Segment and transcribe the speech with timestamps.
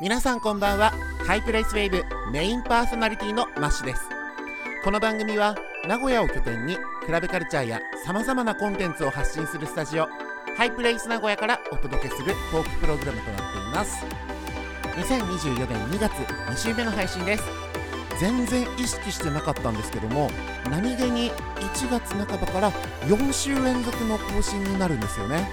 [0.00, 0.92] 皆さんこんばんは。
[1.26, 4.02] ハイプレイスウェーブメインパーソナリティのマッシュです。
[4.84, 5.56] この番組は
[5.88, 10.06] 名古屋を拠点にクラブカルチャーやさまざまなコンテンツを発信するスタジオ
[10.56, 14.06] ハイプレイス名古屋からお届けするトークプログラムとなっています。
[14.98, 17.42] 2024年2月2週目の配信です。
[18.20, 20.30] 全然意識してなかったんですけども
[20.70, 22.70] 何気に1月半ばから
[23.06, 25.50] 4週連続の更新になるんですよね。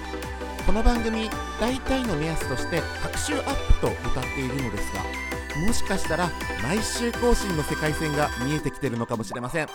[0.66, 1.30] この番組
[1.60, 6.28] 大体の目安として各週アップと歌っているのですがもしかしたら
[6.62, 9.68] 毎週更新の世界線が見えてきてるのかもしれません。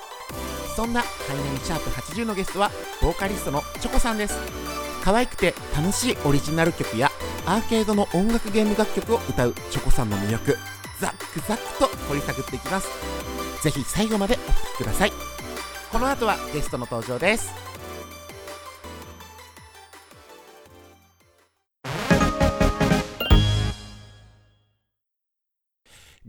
[0.76, 2.70] そんなハイナイシャープ80のゲストは
[3.02, 4.36] ボーカリストのチョコさんです。
[5.04, 7.10] 可愛くて楽しいオリジナル曲や
[7.46, 10.58] アーケードの音楽ゲーム楽曲を歌うチョコさんの魅力
[11.00, 12.88] ザックザックと掘り下げていきます。
[13.64, 15.14] ぜひ最後までお聴きください。
[15.92, 17.71] この後はゲストの登場です。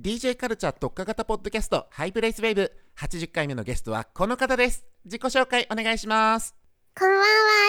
[0.03, 6.57] DJ カルチャー特化型ポッドキャストハイプレイスウェーブ80回目のゲストはこの方です自己紹介お願いします
[6.99, 7.25] こんばんは、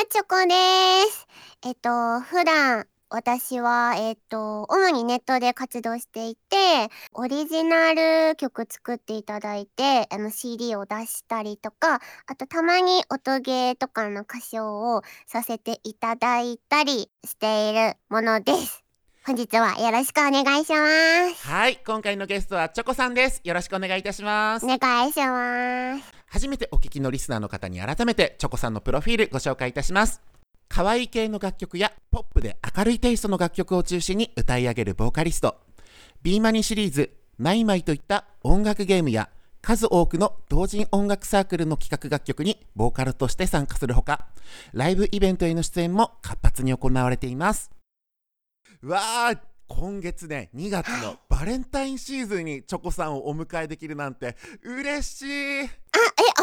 [0.10, 1.28] チョコです。
[1.64, 18.83] えっと、普段、私は、えっと、主にネットで活動していて、オリジナル曲作っていただいて、あの CD を出したりとか、あとたまに音ゲーとかの歌唱をさせていただいたりしているものです。
[19.26, 21.48] 本日はよろしくお願いします。
[21.48, 23.40] はい今回のゲストはチョコさんです。
[23.46, 24.66] よろしくお願いいたします。
[24.66, 26.14] お願いします。
[26.28, 30.22] 初めてお聞きのリスナーの方に改めてチョコさんのプロフィールご紹介いたします。
[30.68, 35.56] 可愛い系の楽曲やポップで明るいテイストの楽曲を中心に歌い上げるボーカリスト。
[36.22, 39.30] b マニシリーズ「マイマイ」といった音楽ゲームや
[39.62, 44.28] 数多くの同人音楽サークルの企画楽曲にボーカルとして参加するほか
[44.74, 47.72] ライブイベントへの出演も活発に行われています
[48.84, 49.38] うわー
[49.70, 55.70] 今月ね2月のバレンタインシーズンにチョコさんをお迎えできるなんて嬉しいあ、え、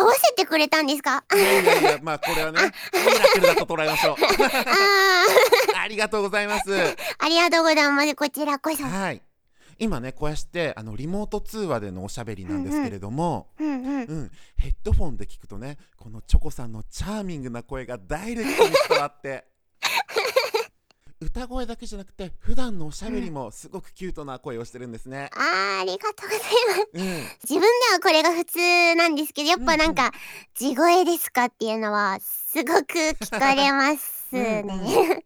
[0.01, 1.23] 合わせてくれたんですか？
[1.35, 2.61] いやいやいや、まあこれはね、
[2.95, 4.17] ミラクルだと捉えましょう。
[5.77, 6.75] ありがとうございます。
[7.19, 8.15] ありがとうございます。
[8.15, 8.85] こちらこそ。
[8.85, 9.21] はい。
[9.79, 14.03] 今ね、こうやってあのリモート通話でのおしゃべりなんですけれども、うんうん。
[14.03, 19.45] うん、ヘッドフォンで聞くとね、このチョコさんのチャーミングな声がダイレクトに伝わって。
[21.23, 25.31] 歌声だけじゃなくて普段のおしゃべりもすごくキュートな声をしてるんですね。
[25.35, 26.89] あーありがとうございます。
[26.95, 27.03] うん、
[27.43, 30.13] 自分ではこれが普通なんですけど、やっぱなんか、
[30.55, 35.25] 地声ですかっていうのは、すごく聞かれますね。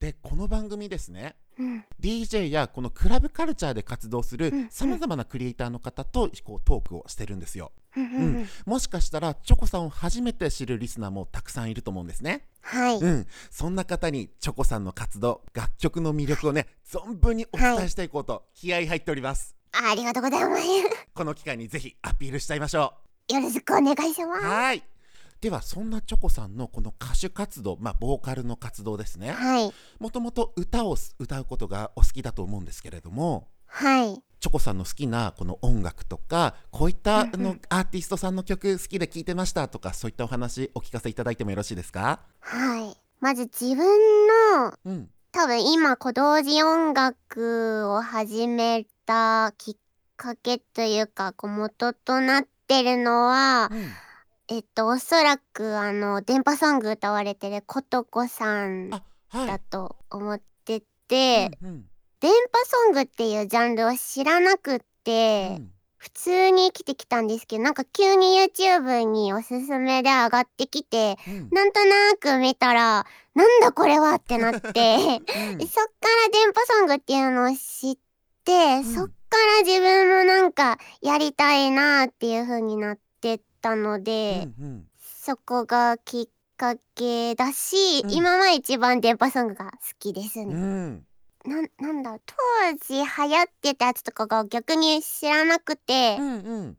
[0.00, 7.72] でこの番組ですねうん、DJ やこのクラブカルチャーで活動するうんさまざまなクリエイターの方とこうトークをしてるんですよ。
[7.96, 12.44] うんもしかしたらチョコさんを初めて知るリスナーもたくさんいると思うんですね。
[12.60, 12.98] はい。
[12.98, 19.56] うん、そんな方にチョコさんの活動楽曲の魅力をね存分にお伝えしていこうと気合い入っております。
[19.72, 20.62] ありがとうございます。
[21.14, 22.92] この機会にぜひアピールしちゃいましょ
[23.32, 24.26] よろしくお願いしう。
[24.26, 24.44] ます。
[24.44, 24.82] はい
[25.40, 29.72] ではそんなチョコさんのこの歌手活動まあボーカルの活動ですねはい。
[29.98, 34.22] もともと歌を歌うことがお好きだと思うんですけれどもはい。
[34.40, 42.20] チョコさんの好きなこの音楽とかこういったのアーティストさんの曲好きで聴いてましたとかそういったお話お聞かせいただいてもよろしいですか？
[42.40, 42.96] はい。
[43.20, 43.76] まず自分
[44.58, 49.76] の、うん多分今、小道寺音楽を始めたきっ
[50.16, 53.86] かけというか、こう元となってるのは、うん
[54.48, 59.46] えっと、おそらく、あの、電波ソング歌われてることこさんあはい。
[59.48, 61.84] だと思ってて、うんうん。
[62.20, 65.70] 電波ソングっていうジャンルを知らなくって、うん。
[65.96, 71.48] 普通に生きてきたんですけど、なんか急に YouTube におすすめで上がってきて、うん。
[71.50, 75.18] なんとなく見たら、なんだこれはってなって、 そっから
[76.32, 77.98] 電波ソングっていうのを知っ
[78.44, 78.84] て、ん。
[78.84, 79.12] そっか
[79.58, 84.84] ら自分もなんかやりたいなっていう風になってったので、うんうん。
[84.98, 88.10] そこがきっかけだし、うん。
[88.12, 90.54] 今は一番電波ソングが好きですうね。
[90.54, 91.06] ん。
[91.44, 92.34] なんなんだ当
[92.72, 96.76] 時流行ってたやつとかが逆に知らなくて、うんうん。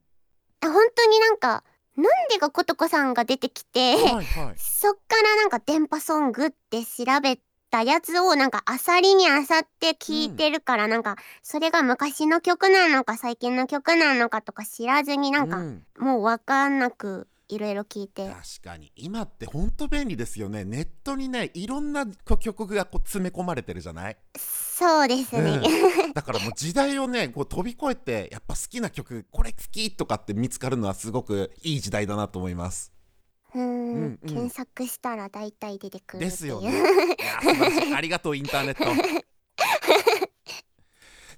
[0.62, 1.64] 本当になんか
[1.98, 4.26] なんでかことこさんが出てきて、はいはい。
[4.58, 7.38] そっからなんか電波ソングって調べ
[7.70, 15.84] たやつをなんかあさりにあさって聞いてるから、なんかそれが昔の曲なのか最近の曲なのかとか知らずになんかうん。
[16.00, 18.92] もうわかんなくいろいろ聞いて、確かに。
[18.96, 20.66] 今って本当便利ですよね。
[20.66, 22.06] ネットにねいろんな
[22.40, 24.18] 曲がこう詰め込まれてるじゃない？
[24.38, 25.60] そうですね、
[26.14, 32.92] だからもう時代をねこう飛び越えてやっぱ好きな曲これ好きとかって見つかるのはすごくいい時代だなと思います
[33.58, 36.72] うーん検索したら大体出てくるですよね。
[37.96, 38.86] ありがとうインターネット。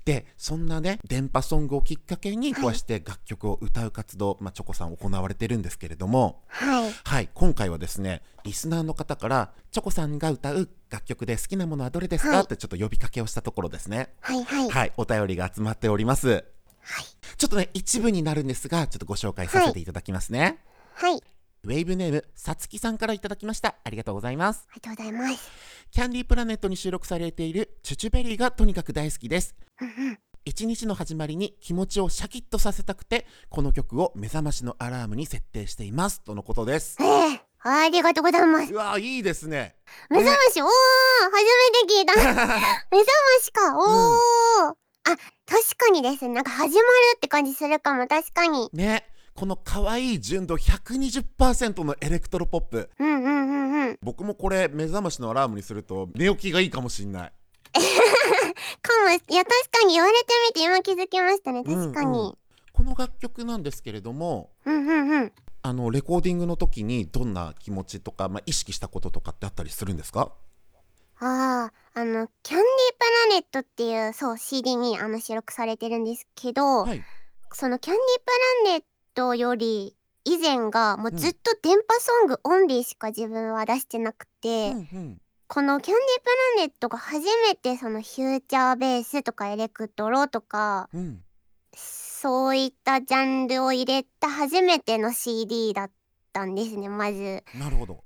[0.06, 6.92] でそんなね電波ソングをきっかけにこうして楽曲を歌う活動、まあ、チョコさん行われてるんですけれどもはい。
[7.04, 12.44] はい今回はですねリスナーの方からチョコさんが歌う楽曲で好きなものはどれですか、はい。
[12.46, 14.16] ってちょっと呼びかけをしたところですね。
[14.22, 14.70] はいはい。
[14.70, 16.30] はいお便りが集まっております。
[16.82, 17.06] はい。
[17.38, 20.60] ちょっとね一部になるんですがちょっとご紹介させていただきますね、
[20.94, 21.22] はい
[21.64, 23.76] ウェイブネームさつきさんからいただきました。
[23.84, 24.68] ありがとうございます。
[24.72, 25.52] ありがとうございます。
[25.92, 29.56] キャンディープラネットに収録されているチュチュベリーがとにかく大好きです。
[29.82, 30.20] うんうん。
[30.46, 36.22] 一日の始まりに気持ちをシャキッとさせたくてこの曲を目覚ましのアラームに設定しています。
[36.22, 36.98] とのことです。
[37.02, 38.74] ええありがとうございます。
[38.74, 39.76] うわーいいですね。
[40.10, 40.68] 目覚ましおー
[41.30, 42.14] 初めて聞いた。
[42.90, 44.76] 目覚ましかおー、あ
[45.46, 46.34] 確かにですね。
[46.36, 46.86] なんか始まる
[47.18, 48.70] って感じするかも確かに。
[48.72, 49.06] ね
[49.40, 52.90] この可愛い純度120%のエレクトロポップ。
[53.00, 54.00] うんうんうんうん。
[54.02, 57.32] 僕もこれ目覚ましのアラームにすると寝起きがいいかもしんない。
[57.72, 61.64] かもいや確かに言われてみて今気づきましたね。
[61.64, 62.10] 確かうん。
[62.10, 62.38] うに。
[62.74, 65.34] この楽曲なんですけれどもうんうんうん。
[65.62, 70.34] あのレコーディングの時にどんな気持ちとか、まあ、意識したこととかってあったりするんですか？
[71.22, 72.66] あああのキャンディー
[72.98, 77.02] プラネットっていうそう CD にあの収録されてるんですけど、はい。
[77.54, 78.32] そのキャンディープ
[78.68, 78.84] ラネッ
[79.14, 85.22] トより以前がもうずっと電波ソングオンリーしか自分は出してなくて、うんうん。
[85.48, 91.24] このキャンディープラネットが初めてそのフューチャーベースとかエレクトロとかうん。
[91.74, 95.92] そういったジャンルを入れた初めての CD だっ
[96.34, 97.44] たんですねまず。
[97.56, 98.04] なるほど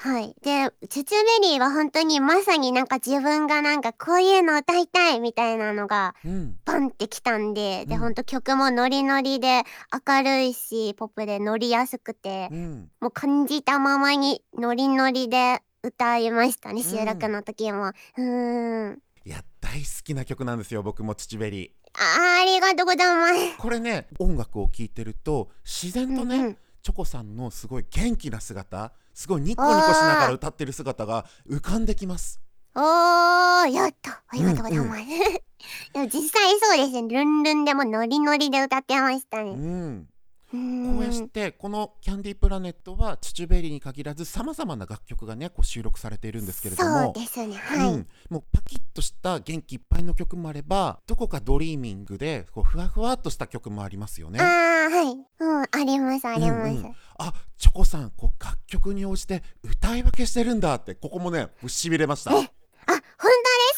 [0.00, 0.28] はい。
[0.42, 9.64] で、チュチュベリーは本当にまさになんか自分がなんかこういうの歌いたいみたいなのがうんバンってきたんで、で、うんほんと曲もノリノリで
[10.06, 17.88] 明るいし、ポップで乗りやすくてう、んもう感じたままにノリノリで歌いましたね、収録の時も。
[17.88, 19.02] うーん。
[19.24, 23.58] いや大好きな曲なんですよ僕もチュチュベリーあーありがとうございます。
[23.58, 32.40] これね音楽を聴いてると自然とね、うんうんチョコさんのすごい元気な姿すごいニコニコしながら歌ってる姿が浮かんできます
[32.74, 34.22] おー、やった。
[34.28, 35.02] ありがとうございます。
[35.92, 39.50] でも実際そうですね、ルンルンでもノリノリで歌ってましたうね。
[39.52, 40.08] んうーん
[40.50, 47.92] こうやってこの「キャンディープラネット」はチュチュベリーに限らずさまざまな楽曲がねこう収録されているんですけれどそうもですね、はい。
[47.92, 54.40] うん、もうパキッとした元気いっぱいの曲もあればどこかドリーミングでこうふわふわっとした曲もありますよね。
[54.40, 55.14] ああはい。
[55.40, 56.70] うん、あります、あります。
[56.70, 62.30] うんうんあチョコさんこう楽曲に応じて歌い分けしてるんだってここもねしびれました。
[62.32, 62.50] うんうんあ、
[62.86, 63.02] 本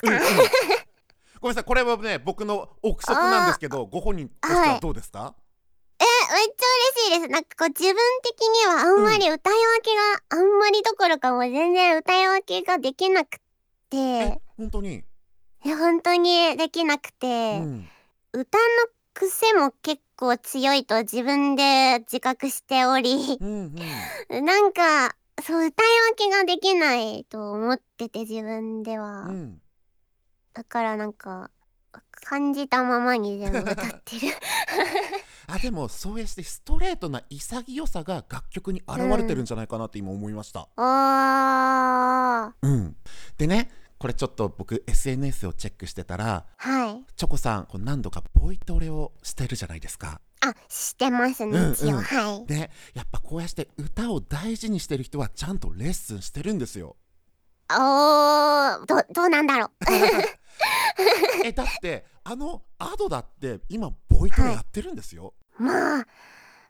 [0.02, 0.42] 当ですか、
[1.40, 5.42] ごめんなさいこれはね僕の憶測なんですけどご本人としてはどうですか、え、
[6.32, 6.66] めっちゃ
[7.08, 7.28] 嬉しいです。
[7.28, 13.38] なんかこう自分的にはあんまり歌い分けが、あんまりどころかもう全然歌い分けができなく
[13.90, 15.04] て、え本当に、
[15.64, 17.88] いや本当にできなくて、うん
[18.32, 18.64] 歌の
[19.12, 23.74] 癖も結構強いと自分で自覚しており、うん
[24.30, 29.22] うんなんか、そう、歌い分けができないと思ってて自分では。
[29.22, 29.60] うん、
[30.54, 31.50] だからなんか、
[32.12, 33.74] 感じたままに全部歌っ
[34.04, 34.32] てる。
[35.52, 40.68] あでもそうやしてストレートな潔さが楽曲に現れてるんじゃないかなって今思いました。
[40.76, 42.52] おー。
[42.62, 42.96] うん、
[43.36, 47.04] でねこれちょっと僕 SNS をチェックしてたらはい。
[47.16, 50.20] チョコさんこう何度かボイトレをしてるじゃないですか。
[50.42, 51.88] あ、してますね、うん一応。
[51.88, 52.46] うんはい。
[52.46, 56.96] でやっぱこうやって歌を大事にしてる人はちゃんとレッスンしてるんですよ。
[57.72, 59.70] おー、ど、どうなんだろう。
[61.44, 65.34] えだってあのアドだって今ボイトレやってるんですよ。
[65.60, 66.06] まあ、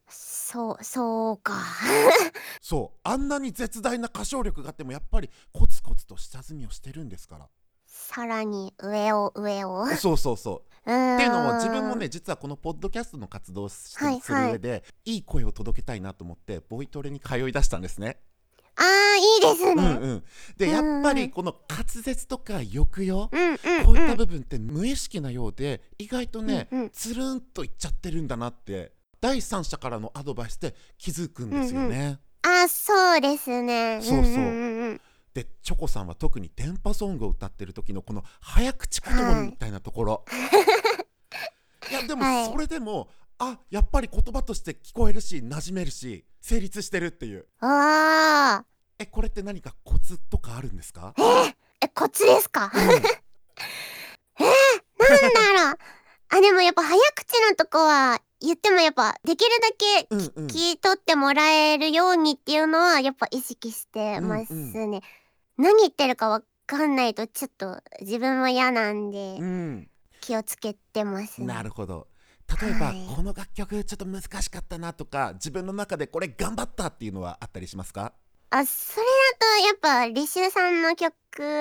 [0.08, 1.54] そう、そうか。
[2.60, 7.48] そうあんなに絶大な歌唱力があってもやっぱりコツコツと下積みをしてるんですから。
[7.86, 9.84] さらに上を上を。
[9.84, 10.70] うそうそうそう。
[10.82, 18.20] っていうのも自分もね実はこのポッドキャストの活動をして、はいはいする上でいい声を届けたいなと思ってボイトレに通い出したんですね。
[18.76, 19.82] あー、いいですね。
[19.82, 20.24] うんうん、
[20.56, 24.16] でうんうんやっぱりこの滑舌とか抑揚うん、うん、こういったうん。
[24.16, 32.18] 部分って無意識なようで意外とね、うんうんつるんといっちゃってるんだなって第三者からのアドバイスで気づくんですよね。
[32.42, 34.00] あ、そうですね。
[34.02, 35.00] そうそうんんうん
[35.34, 40.24] でチョコさんは特に電波ソングを歌ってる時のこの早口言葉みたいなところ、
[41.88, 43.08] い、やでもはいそれでも、
[43.42, 48.62] あやっぱり言葉として聞こえるし馴染めるし成立してるっていうおー。
[48.98, 51.14] えこれって何かコツとかあるんですか、
[51.82, 52.70] え、コツですか？
[52.74, 53.02] うん なんだ
[55.64, 55.78] ろう。
[56.32, 65.00] あ、でもやっぱ早口のとこは言ってもやっぱできるだけうんうん聞き取ってもらえるようにっていうのはやっぱ意識してますね。
[65.56, 71.46] 何言ってるかわかんないとちょっと自分も嫌なんで、うん気気をつけてますね。
[71.46, 72.06] なるほど
[72.60, 73.06] 例えば、はい。
[73.14, 78.12] この楽曲ちょっと難しかったなとか自分の中でこれ頑張ったっていうのはあったりしますか？
[78.50, 79.06] あそれ
[79.38, 81.12] だとやっぱリシュさんの曲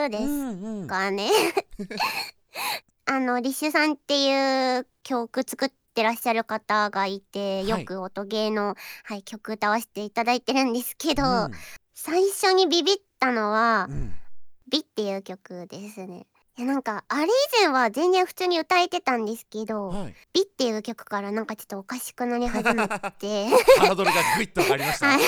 [0.10, 0.88] ですんうん。
[0.88, 1.29] かね。
[3.05, 7.67] あのリシュさんっていう曲作ってらっしゃる方がいて、はい。
[7.69, 11.51] よく音ゲーの、はい、曲歌わせていただいてるんですけど、うん。
[11.93, 14.15] 最初にビビったのはうん
[14.72, 16.27] 「美」っていう曲ですね。
[16.60, 23.48] いやなんかあれ以前は全然普通に歌えてたんですけどはい、「美」っていう曲からなんかちょっとおかしくなり始めて。
[23.80, 25.20] ハードルがグイッと上がりました、はい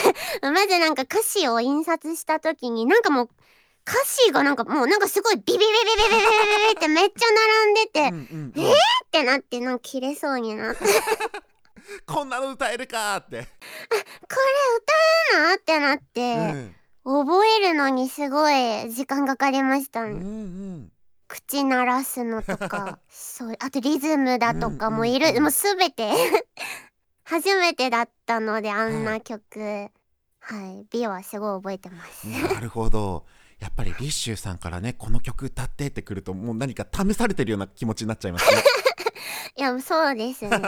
[0.41, 3.29] まずなんか歌詞を印刷した時になんかもう
[3.87, 8.73] 歌詞がなんかもうなんかすごいビビビビビビビビビビってめっちゃ並んでて、うんっうんうん。
[9.09, 10.93] てなってなんか切れそうになってこれ
[12.05, 13.47] こんなの歌えるかーって、歌
[15.33, 16.35] えるなってなって、
[17.05, 17.25] うん。
[17.25, 20.03] 覚えるのにすごい時間かかりました。
[20.03, 20.11] ね。
[20.11, 20.91] うんうん
[21.31, 25.43] 口鳴らすのとか そうあとリズムだとかもいる、うんうんうん。
[25.43, 26.11] もうすべて
[27.23, 29.89] 初めてだったのであんな曲。
[30.43, 32.27] はい、美はすごい覚えてます。
[32.27, 33.25] なるほど。
[33.59, 38.61] やっぱりリッシュさんからねこの曲歌ってってくるともう何か試されてるような気持ちになっちゃいますね。
[39.55, 40.59] いやそうですね。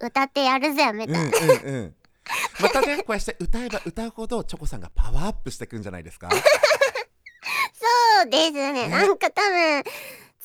[0.00, 1.94] 歌ってやるぜみたいな、うんうんうん。
[2.60, 6.28] またねこうやって歌えば歌うほどチョコさんがパワーアップしていくんじゃないですか？
[8.22, 8.72] そうですね。
[8.72, 8.88] ね。
[8.88, 9.82] なんか多分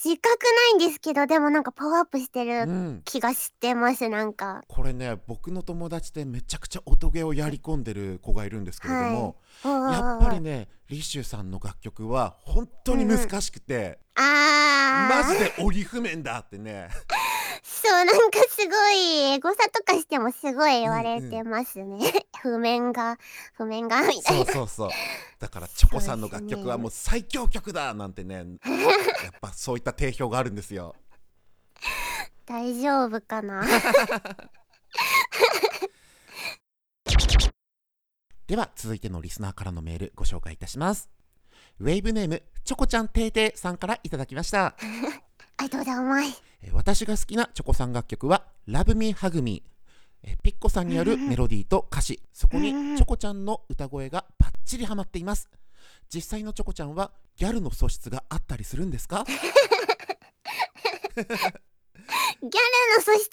[0.03, 0.46] 自覚
[0.77, 3.01] ないんですけどでもなんかパワーアップしてうるん。
[3.03, 4.63] 気がしてますなんか。
[4.67, 15.24] これね僕の友達でめちゃくちゃ音ゲーをやり込んでる子がいるんですけれども、やっぱりねリッシュさんの楽曲は本当に難しくて、あー。
[15.24, 16.89] マジで折り譜面だってね
[17.63, 18.13] そうなんか
[18.50, 22.00] すごいエゴサとかしてもすごい言われてますね、
[22.42, 23.18] 譜面が
[23.54, 24.46] 譜面がみたいな。
[24.46, 24.89] そうそうそう。
[25.39, 28.48] だからチョコさんの楽曲はもう最強曲だなんてね やっ
[29.42, 30.96] ぱそういった定評があるんですよ。
[32.46, 33.63] 大丈夫かな？
[38.48, 41.10] では続いてのリスナーからのメールご紹介いたします。
[41.80, 44.75] ウェイブネームチョコちゃんてーてーさんからいただきました
[45.60, 46.44] ありがとうございます。
[46.63, 49.63] えー私が好きなチョコさん楽曲は「Love Me Hug Me」
[50.24, 52.22] えーピッコさんによるメロディーと歌詞。
[52.34, 55.50] そこにチョコちゃんの歌声がバッチリハマっています。
[56.13, 59.24] 実際のチョコちゃんはギャルの素質があったりするんですか？
[59.25, 61.28] ギャル
[62.46, 63.30] の素質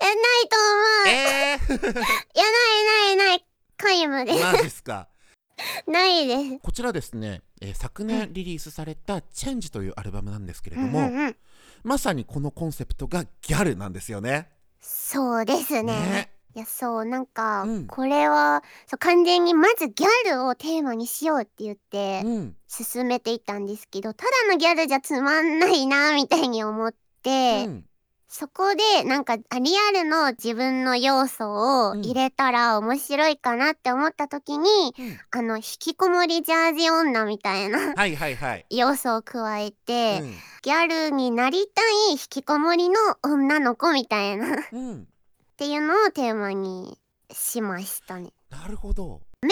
[0.00, 1.08] えないと思う。
[1.08, 3.44] えー、 いやないないない。
[3.80, 4.42] 皆無です。
[4.44, 5.08] マジっすか？
[5.86, 6.58] ないです。
[6.60, 11.36] こちらですね、えー昨年リリースされた「チェンジというアルバムなんですけれども、うんうんうん
[11.82, 14.48] まさにこのコンセプトがギャルなんですよね。
[14.80, 15.94] そうですね。
[15.94, 16.30] ね。
[16.54, 17.86] いやそうなんか、うん。
[17.86, 22.56] これはそう完全にまずギャルをテーマにしようって言ってうん。
[22.66, 27.87] 進めていったんですけどただのギャルじゃつまんないなみたいに思って、うん
[28.30, 34.68] そこでなんかあリアルの自分の要素を入れたら面白いかなって思った時に、
[34.98, 35.18] うん。
[35.30, 40.34] あの引きこもりジャージ女みたいなはいはいはい、 要素を加えて、うん。
[40.62, 45.08] ギャルになりたい引きこもりの女の子みたいなっうん、
[45.56, 46.98] ていうのをテーマに
[47.32, 48.32] しましたね。
[48.50, 49.48] なるほど、ま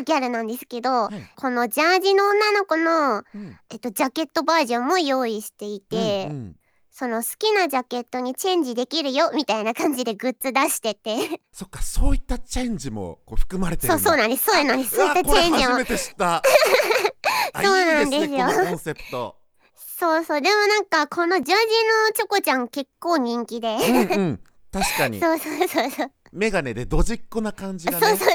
[0.00, 1.32] あギャルなんですけど、はい。
[1.34, 3.58] このジャージの女の子の、うん。
[3.70, 6.56] えっと、ジャケットバージョンも用意していて、うんうん
[6.98, 11.40] その好きなジャケットにチェンジできるよみたいな感じでグッズ出してて。
[11.52, 14.96] そっかそういったチェンジもこう含まれてるそうそうなんですそうなんです。
[14.96, 16.42] そういったチェンジも初めて知った。
[17.54, 18.46] あそうなんですよ。
[18.48, 19.36] ねコンセプト。
[19.76, 20.40] そうそう。
[20.40, 21.56] でもなんかこのジャージの
[22.16, 24.40] チョコちゃん結構人気で、うんうん。
[24.72, 25.20] 確かに。
[25.20, 26.10] そうそうそうそう。
[26.32, 28.06] メガネでドジっ子な感じがね。
[28.08, 28.28] そうそう。
[28.28, 28.34] そ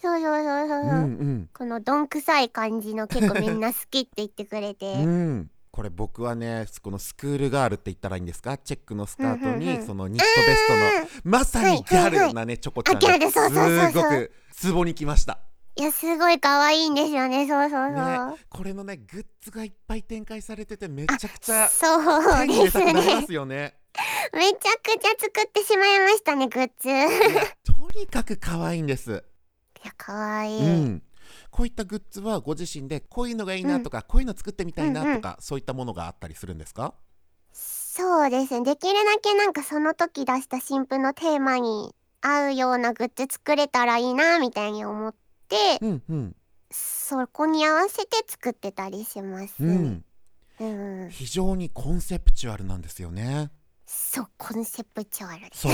[0.00, 1.50] そうそうそうそう、うんうん。
[1.52, 8.58] このどんくさい感じの結構みんな好きって言ってくれて、うんこれ僕はねこのスクールガールって言ったらいいんですか？
[8.58, 15.38] チェックのスカートにそのニットベストのまさにギャルなねチョコちゃんあギャルそうそうそうそうすごくツボに来ました。
[15.76, 21.98] いやすごい可愛いんですよねそうそうそう、ねこれのねグッズがいっぱい展開されててめちゃくちゃそ
[22.42, 23.72] うですれたくなりまねすよね。
[24.34, 26.88] めちゃくちゃ作ってしまいましたねグッズ。
[27.64, 29.24] とにかく可愛いんです。
[29.82, 31.02] や可愛い、うん、
[31.50, 36.94] こういったグッズはご自身でこういうのがいいなとか、こういうの作ってみたいなとか、そういったものがあったりするんですか？
[37.52, 38.64] そうですね。
[38.64, 45.14] できるだけなんかその時出した新婦のテーマに合うようなグッズ作れたらいいなみたいに思っ
[45.48, 46.36] てうんうん。
[46.70, 49.74] そこに合わせて作ってたりしますね。
[50.60, 51.02] うん。
[51.02, 53.50] うん、非常にコンセプチュアルなんですよね。
[53.86, 55.62] そうコンセプチュアルです。
[55.62, 55.72] そう。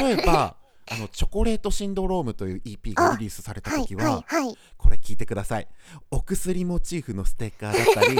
[0.00, 0.56] 例えば
[0.92, 4.58] あのチョコレートシンドロームという EP がリリースされたはい時は、はいはい。
[4.76, 5.68] これ聞いてください。
[6.10, 8.16] お薬モチーフのステッカーだったり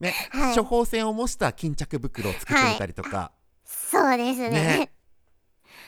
[0.00, 0.56] ね、はい。
[0.56, 3.32] 処方箋を模した巾着袋を作ってみたりとか、
[3.64, 4.50] そうですね。
[4.50, 4.90] ね。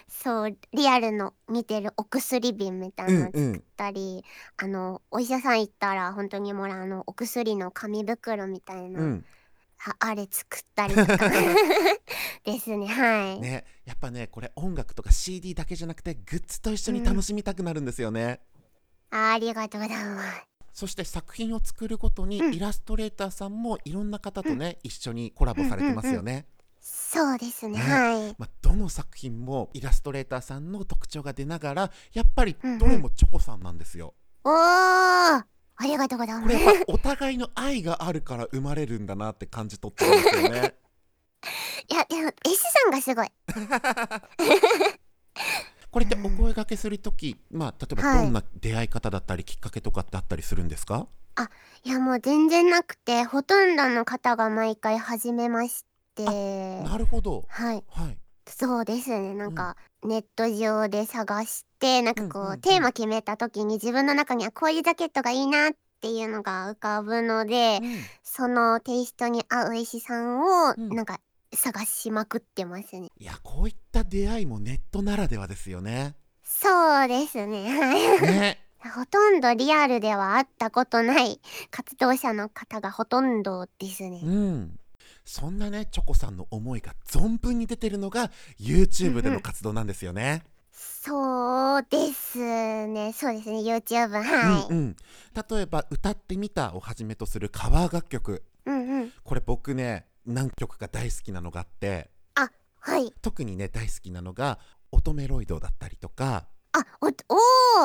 [0.08, 3.62] そうリアルの見てるお薬瓶みたいなの作っうんうん。
[3.76, 4.24] たり、
[4.56, 9.24] あのお医者さん行ったら本当にもらうあのお薬の紙袋みたいな、うん
[9.86, 11.16] ああれ作ったりとか。
[12.44, 18.40] ですねはい、ねやっぱねこれ音楽とか CD だけじゃなくてグッズと一緒に楽しみたくなるんですよね、
[19.10, 20.48] あありがとうございます。
[20.72, 22.54] そして作品を作るごとにうん。
[22.54, 26.46] イラストレーターさんもいろんな方とね、一緒にコラボされてますよね、
[26.80, 27.80] そうですねね。
[27.80, 28.34] はい。
[28.38, 32.78] まあ、どの作品もイラストレーターさんの特徴が出ながらやっぱりうんうん。
[32.78, 36.58] どれもチョコさんなんですよ、おーありがとうございます。
[36.58, 40.74] これお互いの愛があるから生まれるんだなって感じ取ってるんですよね。
[41.88, 43.28] いやでも S さんがすごい。
[45.90, 48.24] これってお声掛けするとき、まあ、例えばはい。
[48.24, 51.06] どんな出会い方だったりきっかけとかってあったりするんですか、
[51.84, 56.24] いやもう全然なくてほとんどの方が毎回初めまして。
[56.82, 57.46] なるほど。
[57.48, 57.84] はい。
[57.88, 58.18] はい。
[58.48, 59.34] そうですね。
[59.34, 62.60] なんか、ネット上で探してなんかこう,、うんうんうん。
[62.60, 67.98] テーマ決めた時に自分の中にはこういうジャケットがいいなっていうのが浮かぶので、うん。
[68.22, 70.88] そのテイストに合う絵師さんをうん。
[70.90, 71.20] なんか
[71.54, 73.08] 探しまくってますね。
[73.18, 76.14] いやこういった出会いもネットならではですよね。
[76.42, 77.78] そうですね。
[77.78, 78.58] はいね。
[78.94, 84.20] ほとんどリアルでは会ったことない活動者の方がほとんどですね。
[84.22, 84.78] うん。
[85.24, 90.42] そんなねチョコさんの思いが存分に出てるのが YouTube での活動なんですよね、
[90.80, 93.12] そうですね。
[93.12, 93.58] そうですね。
[93.58, 94.72] YouTube はい。
[94.72, 94.96] うんうん、
[95.50, 99.12] 例えば「歌ってみた」をはじめとするカバー楽曲うんうん。
[99.24, 102.10] これ僕ね何曲か大好きなのがあって
[102.80, 103.12] はい。
[103.20, 104.58] 特にね大好きなのが
[104.92, 107.10] 「オトメロイド」だったりとかあ、お、お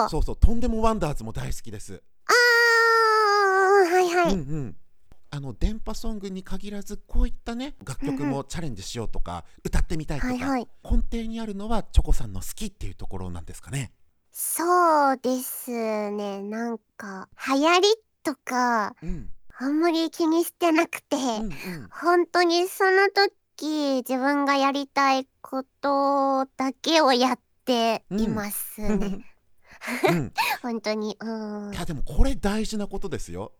[0.05, 2.03] ーそうそう「とんでもワンダーズ」も大好きです。
[2.27, 4.33] あーはいはい。
[4.33, 4.77] うんうん
[5.35, 10.67] あの電波ソングに限らずこういったね楽曲もチャレンジしようとか、歌ってみたいとか、はいはい。
[10.83, 13.91] 根底にあるのはチョコさんの好きっていうところなんですかね？
[14.31, 16.43] そうですね。
[16.43, 17.87] なんか、流行り
[18.23, 21.51] とか、うんあんまり気にしてなくて、うんうん
[21.91, 23.09] 本当にその
[23.57, 29.25] 時、自分がやりたいことだけをやっていますね。
[30.09, 31.17] うん、 本当に。
[31.19, 31.75] うんい。
[31.75, 33.51] やでもこれ大事なことですよ。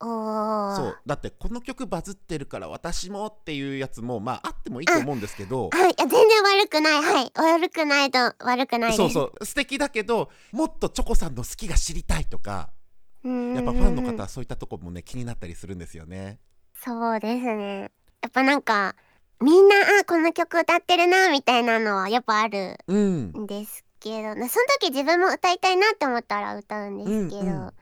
[0.00, 7.02] そうだってこの曲バズってるから私もっていうやつもまああってもいいと思うんですけど、はい、いや全然悪くない。
[7.02, 7.32] はい。
[7.34, 8.96] 悪くないと、悪くないです。
[8.96, 12.70] そうそう素敵だけどもっとチョコさんの好きが知りたいとか
[13.22, 13.54] うん。
[13.54, 16.38] やっぱファンの方はそういったとこもね気になったりするんですよね。
[16.74, 17.90] そうですね。
[18.22, 18.94] やっぱなんか、
[19.40, 27.72] みんな、あ、この曲歌ってるな、みたいなのはやっぱあるうんんですけど、なその時自分も歌いたいなって思ったら歌うんですけど、うんうん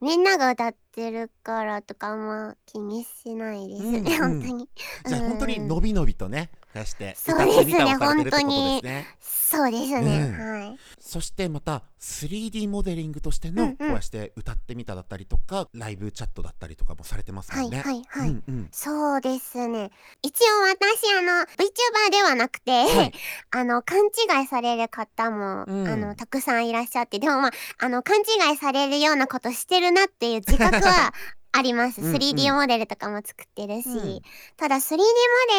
[0.00, 4.68] みんなが歌ってるからとかあんま気にしないですね、うんうん本当に。
[5.06, 9.06] じゃあうん本当にのびのびとねこうしてそうですね歌ってみたをされてるってことですね。
[9.20, 10.58] そうですね、うん。
[10.58, 10.78] はい。
[10.98, 13.90] そしてまた 3D モデリングとしてのうんうん。
[13.92, 17.80] こうして歌ってみただったりとかライブチャットだったりとかもされてますもんね。
[17.80, 18.30] はいはいはい。
[18.30, 18.68] うんうん。
[18.72, 19.90] そうですね。
[20.22, 23.12] 一応私、あの、VTuber ではなくて、はい。
[23.52, 25.88] あの、勘違いされる方も、うん。
[25.88, 31.14] あの、たくさんいらっしゃって、でもまあ、あの、勘違いされるようなことしてるなっていう自覚は
[31.52, 32.00] あります。
[32.00, 32.16] うんうん。
[32.16, 34.20] 3D モデルとかも作ってるし、うん。
[34.56, 35.04] ただ 3D モ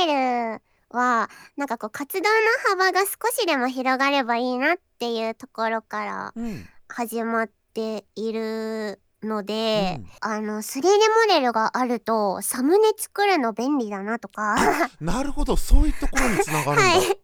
[0.08, 2.30] デルは、なんかこう、活動の
[2.70, 6.66] 幅が少しでも広がればいいなっていうところからうん。
[6.90, 10.08] 始まっているので、うん。
[10.22, 14.56] あの 3D モデルがあるとサムネ作るの便利だなとか。
[15.00, 15.58] なるほど。
[15.58, 16.84] そういうところにつながるんだ。
[16.84, 17.20] はい、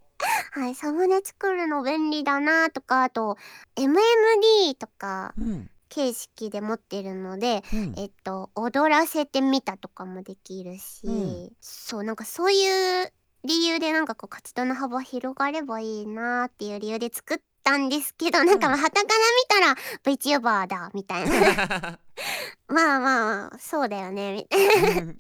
[0.52, 3.38] はい、サムネ作るの便利だなとかあと
[3.76, 5.70] MMD とかうん。
[5.90, 7.94] 形式で持ってるのでうん。
[7.98, 11.52] えっと踊らせてみたとかもできるし、うん。
[11.62, 13.14] そうなんかそういう
[13.46, 22.00] 理由でなんかこう活動の幅広がればいいなっていう理由で作ったんですけどなんかまあ傍から見たら VTuber だみたいな
[22.68, 25.14] まあまあそうだよねみたいな。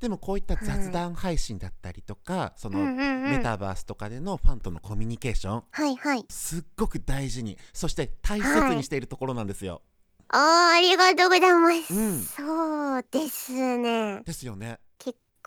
[0.00, 6.24] でもこういった雑談配信だったりとか、そのメタバースとかでのファンとのコミュニケーションはいはい。
[6.30, 9.82] すっごく大事にそして大切にしているところなんですよ。
[10.28, 11.92] あーありがとうございます。
[11.92, 14.22] うんそうですね。
[14.24, 14.78] ですよね。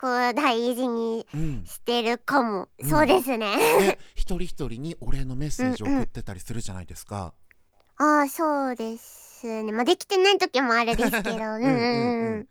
[0.02, 2.68] 結構大事にうん、してるかも。
[2.80, 3.56] うんそうですね。
[3.80, 7.34] で一人一人にお礼のメッセージを送ってたりするじゃないですか。
[7.98, 9.72] ああそうですね。
[9.72, 11.36] まあできてない時もあるですけど。
[11.38, 12.48] うんうんうん。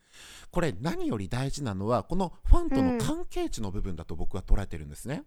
[0.52, 5.24] これ何より大事なのはこのファンとの関係値の部分だと僕は捉えてるんですね。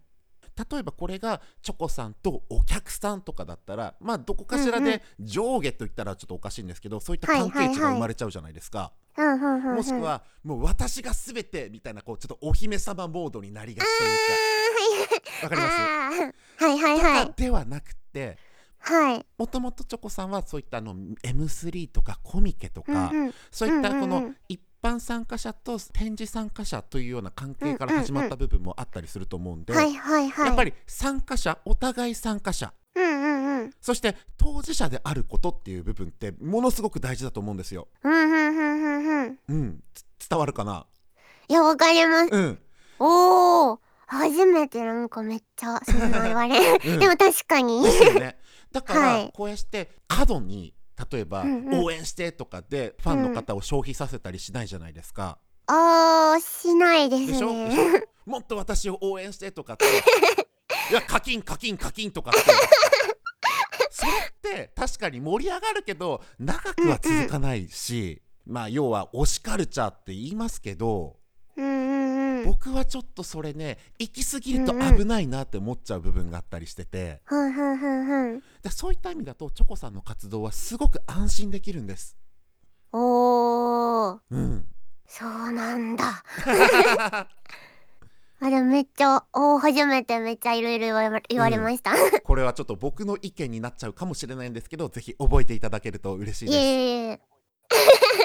[0.56, 8.92] 例えばこれがチョコさんとお客さんとかだったらまあどこかしらで上下と言ったらちょっとおかしいんですけどそういった関係値が生まれちゃうじゃないですか。
[9.16, 14.06] もしくはもう私が全てみたいなこうちょっとお姫様モードになりがちとい
[15.04, 15.08] う
[15.40, 15.44] か。
[15.44, 15.68] わかりま
[16.58, 16.64] す？
[16.64, 17.26] はいはいとはい。
[17.26, 18.38] かではなくて
[18.78, 19.26] はい。
[19.38, 23.12] もともとチョコさんはそういったあの M3 とかコミケとか、
[23.50, 29.72] そういったこの一般参加者と展示参加者というような関係から始まった部分もあったりすると思うんで。
[29.72, 33.70] やっぱり参加者お互い参加者うんうんうん。
[33.80, 37.88] そして当事者であることっていう部分ってものすごく大事だと思うんですよ。
[38.02, 39.38] うんうんうんうんうん。
[39.48, 39.82] うん、
[40.18, 40.86] つ伝わるかな？
[41.48, 42.30] いやわかります。
[42.30, 42.58] うん、
[42.98, 43.80] おお。
[44.06, 46.92] 初めてなんかめっちゃそんな言われる。
[46.92, 47.82] うんでも確かに。
[47.82, 48.36] ですよね。
[48.70, 50.74] だから、はいこうやって過度に
[51.10, 55.38] 例えば、うんうん応援してとかでファンの方を消費させたりしないじゃないですか。
[55.66, 57.48] あーしないですでしょ？
[57.68, 58.02] でしね。
[58.26, 58.26] ょ？
[58.30, 59.84] もっと私を応援してとかって
[60.90, 62.40] いや課金課金課金とかって
[63.90, 71.16] それって確かに盛り上がるけど長くは続かないし、まあ要は推しカルチャーって言いますけど
[71.56, 71.93] うんうんうん。
[72.44, 82.16] 僕はちょっとそれね行き過ぎるとうんうん危ないなって思っちゃう部分があったりしててふんふんそういった意味だとチョコさんの活動はすごく安心できるんです。
[82.92, 84.18] おー。
[84.30, 84.66] うん、
[85.06, 86.22] そうなんだ。
[88.40, 90.86] あでもめっちゃ初めてめっちゃいろいろ
[91.28, 91.92] 言われました。
[92.22, 98.23] これはちょっと僕の意見になっちゃうかもしれないんですけどぜひ覚えていただけると嬉しいいです。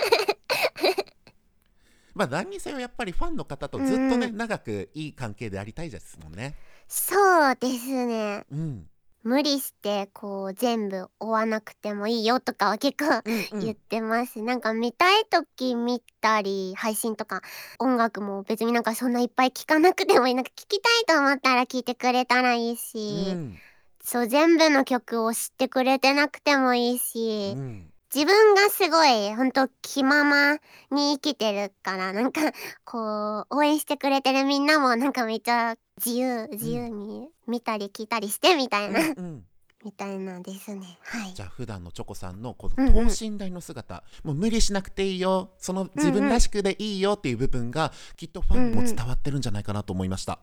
[2.14, 6.56] まあ何にせよやっぱりファンの方とずっとね、うん長くいい関係でありたいですもんね。
[6.88, 8.46] そうですね。
[8.52, 8.88] うん。
[9.22, 13.22] 無理してこう全部追わなくてもいいよとかは結構
[13.54, 17.42] うん言ってます、なんか見たい時見たり配信とか
[17.80, 23.58] 音楽も別になんかそんないっぱい聴かなくてもいいなんか聴きたいと思ったら聴いてくれたらいいし、うん
[24.02, 30.54] そう全部の曲を知ってくれてなくてもいいし、うん自分がすごいほんと気まま
[30.92, 32.42] に生きてるからなんか
[32.84, 39.44] こう応援してくれてるみんなもなんかめっちゃ自由自由に見たり聞いたりしてみたいな、うんうん。
[39.84, 40.98] みたいなですね。
[41.04, 41.34] はい。
[41.34, 42.94] じゃあ普段のチョコさんのこうんうん。
[42.94, 45.52] の等身大の姿、もう無理しなくていいよ。
[45.58, 50.40] その自分らしくでいいよっていう部分がきっとファンにも伝わってるんじゃないかなと思いました、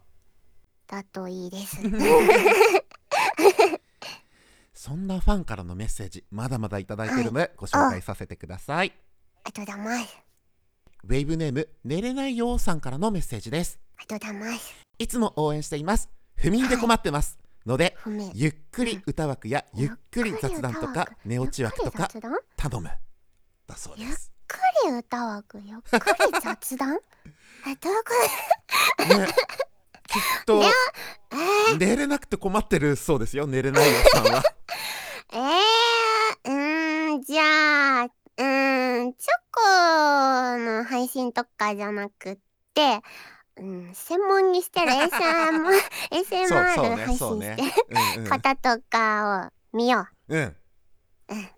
[0.87, 1.79] だといいです
[4.87, 8.92] そんなファンからのメッセージまだまだいただいてるのでご紹介させてください。
[9.44, 10.16] ありがとうございます。
[11.03, 13.81] ウェイブネーム寝れないようさんからのメッセージです。
[13.96, 14.77] ありがとうございます。
[15.01, 16.09] いつも応援しています。
[16.37, 17.96] 不眠で困ってます、ので
[18.33, 22.09] ゆっくり歌枠やゆっくり雑談とか寝落ち枠とか
[22.57, 22.88] 頼む。
[23.66, 24.07] だそうです。
[24.09, 25.61] ゆっくり歌枠。
[25.64, 27.01] ゆっくり雑談？
[27.66, 28.14] えどういうこ
[29.18, 29.27] ね
[30.09, 34.42] きっととえー、寝れなくて困ってるそうですよ寝れないよさんは。
[35.33, 42.38] えー、うーんじゃあうーんチョコの配信とかじゃなくっ
[42.75, 43.01] て
[43.57, 45.75] うん専門にしてる SMR
[46.97, 50.37] 配信して方とかを見よう。
[50.37, 50.38] ん。
[50.38, 50.57] うん。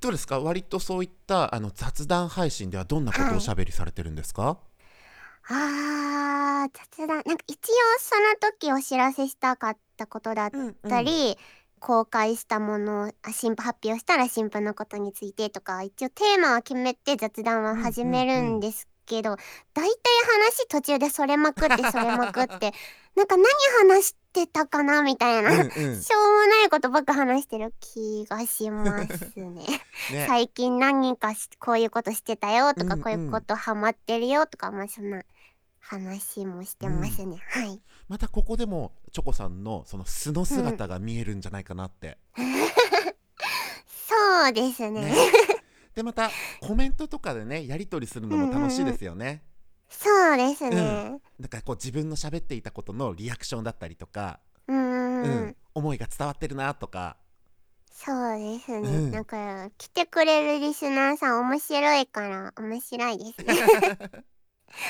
[0.00, 0.40] どうですか？
[0.40, 4.56] 割とそういったあの雑談配信ではどんなことをおしゃべりされてるんですか、う
[5.48, 7.22] あー雑談。
[7.26, 11.36] なんか一応その時お知らせしたかったことだっうんたり、
[11.80, 19.36] 公開したものあ新婦発表したら新婦のことについてとか一応テーマは決めて雑談は始めるんですけど、
[19.74, 22.72] 大体話途中でそれまくって それまくって
[23.14, 23.44] なんか何
[23.88, 25.68] 話してたかなみたいな、うんうん。
[26.02, 29.44] しょうもないことばっか話してる気がしますね。
[30.10, 30.26] ね。
[30.26, 33.02] 最近何かしこういうことしてたよとか、うんうん。
[33.02, 35.22] こういうことハマってるよとかまあそんな
[35.86, 37.80] 話もしてますね、はい。
[38.08, 42.18] またここでもチョコさんのその素の姿が見えるんじゃないかなって、
[43.86, 45.02] そうですね。
[45.02, 45.14] ね。
[45.94, 49.44] でまたコメントとかでねやり取りするのも楽しいですよね、
[49.90, 51.20] そうですね。
[51.38, 54.76] だからこう自分の喋っていたことのリアクションだったりとか、うん。
[54.76, 55.56] うんううんん。
[55.74, 57.16] 思いが伝わってるなとか。
[57.92, 59.10] そうですね、うん。
[59.12, 64.24] なんか来てくれるリスナーさん面白いから面白いですね。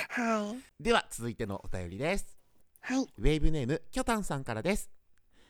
[0.09, 0.83] はい。
[0.83, 2.37] では続いてのお便りです
[2.81, 3.07] はい。
[3.19, 4.91] ウェーブネームキョタンさんからです、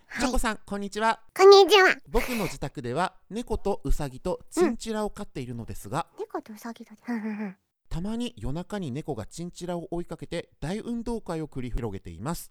[0.07, 0.39] はいチョコ。
[0.39, 1.97] さんこんにちはこんにちは。
[2.09, 6.93] 僕の自宅では猫とウサギとチンチラを飼っているのですが、猫とウサギだ。
[7.03, 7.57] ふんふんふん
[7.89, 12.51] たまに夜中に猫がチンチラを追いかけて大運動会を繰り広げています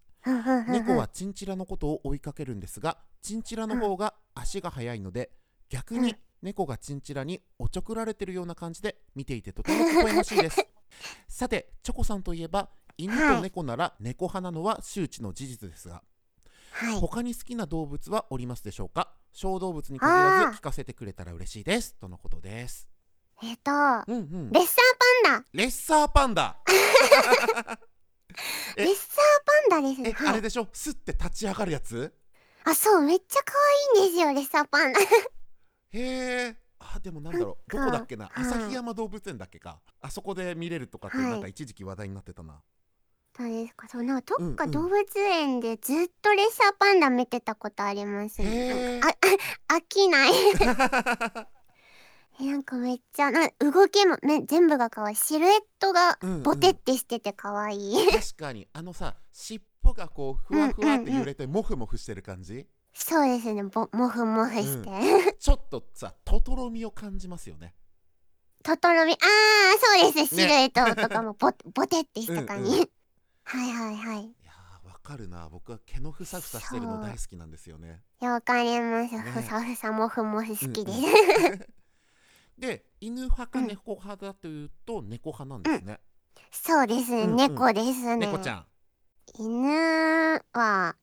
[0.70, 5.32] 猫はチンチラのことを追いかけるんですがチンチラの方が足が速いので
[5.70, 10.66] 逆にうん猫がチンチラにおちょくられてるような感じで見ていてとても微笑ましいです
[11.28, 16.04] さてチョコさんといえば犬と猫なら猫派なのは周知の事実ですが
[16.74, 17.00] はい。
[17.00, 19.14] 他に好きな動物はおりますでしょうか？
[19.32, 21.96] 小動物に限らず聞かせてくれたら嬉しいです。
[21.96, 22.88] とのことです。
[23.44, 24.52] えっと、うんうん。
[24.52, 25.46] レッサーパンダ。
[25.54, 26.58] レッサーパンダ。
[28.78, 28.86] え？
[28.86, 30.10] レッサーパンダですね。
[30.10, 30.68] え、はいあれでしょ？
[30.74, 32.12] すって立ち上がるやつ？
[32.64, 33.54] あ、そう、めっちゃ可
[33.98, 35.00] 愛いんですよ、レッサーパンダ。
[35.04, 35.06] へ
[35.92, 36.56] え
[36.96, 38.26] あでもなんだろうどこだっけな？
[38.26, 39.80] はい旭山動物園だっけか？
[40.02, 42.62] あそこで見れるとかってはいなんか一時期話題になってたな、
[43.36, 43.88] そうですか。
[43.88, 48.48] そう、なんかどっかうんうん動物園でずっとレッサーパンダ見てたことありますね。
[48.48, 49.18] へーなんか
[49.70, 50.32] あ、飽きない。
[52.40, 55.16] えなんかめっちゃな動きもめ全部が可愛い。
[55.16, 57.96] シルエットがうんうんボテってしてて可愛い。
[58.12, 63.64] 確かにあのさ尻尾がこうふわふわって揺れてモフモフしてる感じ、そうですね。
[63.64, 65.34] ぼモフモフして。
[65.40, 67.74] ちょっとさトトロミを感じますよね
[68.64, 70.36] トトロミ、ああ、そうです。
[70.36, 72.72] シルエットとかもボボテってした感じ。
[72.72, 72.90] うんう
[73.44, 74.24] はいはいはい。
[74.24, 79.14] いやーわかるな僕は毛のふさふさしてるの大好きなんですよねいや、わかります。
[79.14, 80.98] ねふさふさモフモフ好きです。
[81.52, 81.66] うん
[82.58, 86.00] で犬派か猫派だというと猫派なんですね、
[86.52, 87.24] そうですね。
[87.24, 88.16] うんうん猫ですね。
[88.16, 88.66] 猫ちゃん
[89.40, 90.96] 犬は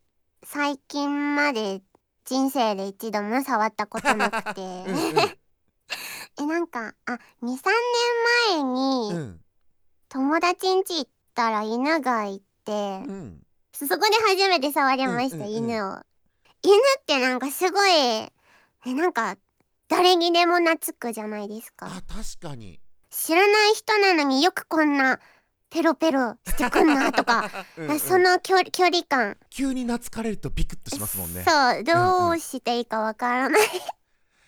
[0.43, 1.83] 最近まで
[2.25, 5.41] 人生で一度も触ったことなくて、うんうん。
[6.41, 7.59] えなんかあ23
[8.53, 9.41] 年前にうん
[10.09, 13.43] 友達ん家行ったら犬がいて、うん。
[13.73, 15.99] そそこで初めて触りました、犬を。
[16.63, 18.31] 犬ってなんかすごいえ
[18.87, 19.37] なんか
[19.89, 21.87] 誰にでも懐くじゃないですか。
[21.87, 22.81] あ確かに。
[23.11, 25.21] 知らない人なのによくこんな
[25.71, 28.01] ペロペロしてくんなとか うんうん。
[28.01, 29.37] その距離距離感。
[29.49, 31.45] 急に懐かれるとビクッとしますもんね。
[31.47, 33.63] そうどうしていいかわからない、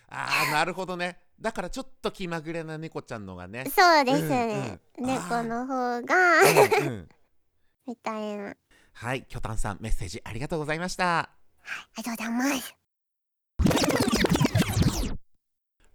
[0.09, 1.19] あーなるほどね。
[1.39, 3.65] だからちょっと気まぐれな猫ちゃんのがね。
[3.75, 5.15] そうですね、うんうん。
[5.15, 6.15] 猫の方が
[7.87, 8.51] みたいな。
[8.51, 8.55] あ
[8.93, 11.29] はいキョタンさんメッセージありがとうございました。
[11.97, 14.02] りがとうございます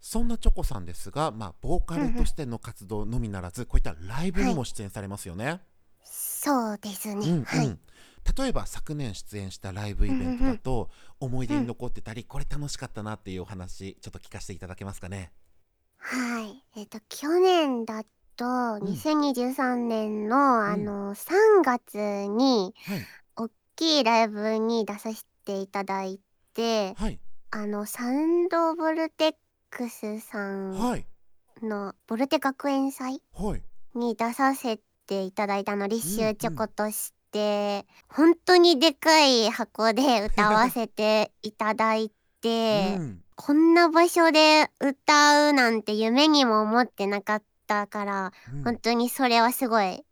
[0.08, 5.60] そんなチョコさんですが、まあ、ボーカルとしての活動のみならず、こういったライブにも出演されますよね。
[6.02, 7.44] そうですね、うんうん。
[7.44, 7.78] はい。
[8.38, 10.88] 例えば昨年出演したライブイベントだと、
[11.20, 15.30] 思い出に残ってたり、これ楽しかったなっていうお話ちょっと聞かせていただけますかね？
[15.98, 16.64] はい。
[16.74, 18.02] えっ、と去年だ
[18.36, 18.46] と
[18.78, 18.84] ん。
[18.84, 23.06] 2023年の、あの3月にはい。
[23.36, 26.18] 大きいライブに出させていただい
[26.54, 27.20] てはい。
[27.50, 29.34] あのサウンドボルテッ
[29.70, 31.06] クスさんはい。
[31.62, 33.62] のボルテ学園祭はい。
[33.94, 43.22] に出させていただいたの立秋チョコとして、本当にでかい箱で歌わせていただいて、うん。
[43.34, 48.64] こんな場所で歌うなんて夢にも思ってなかったから、うん。
[48.64, 50.04] 本当にそれはすごい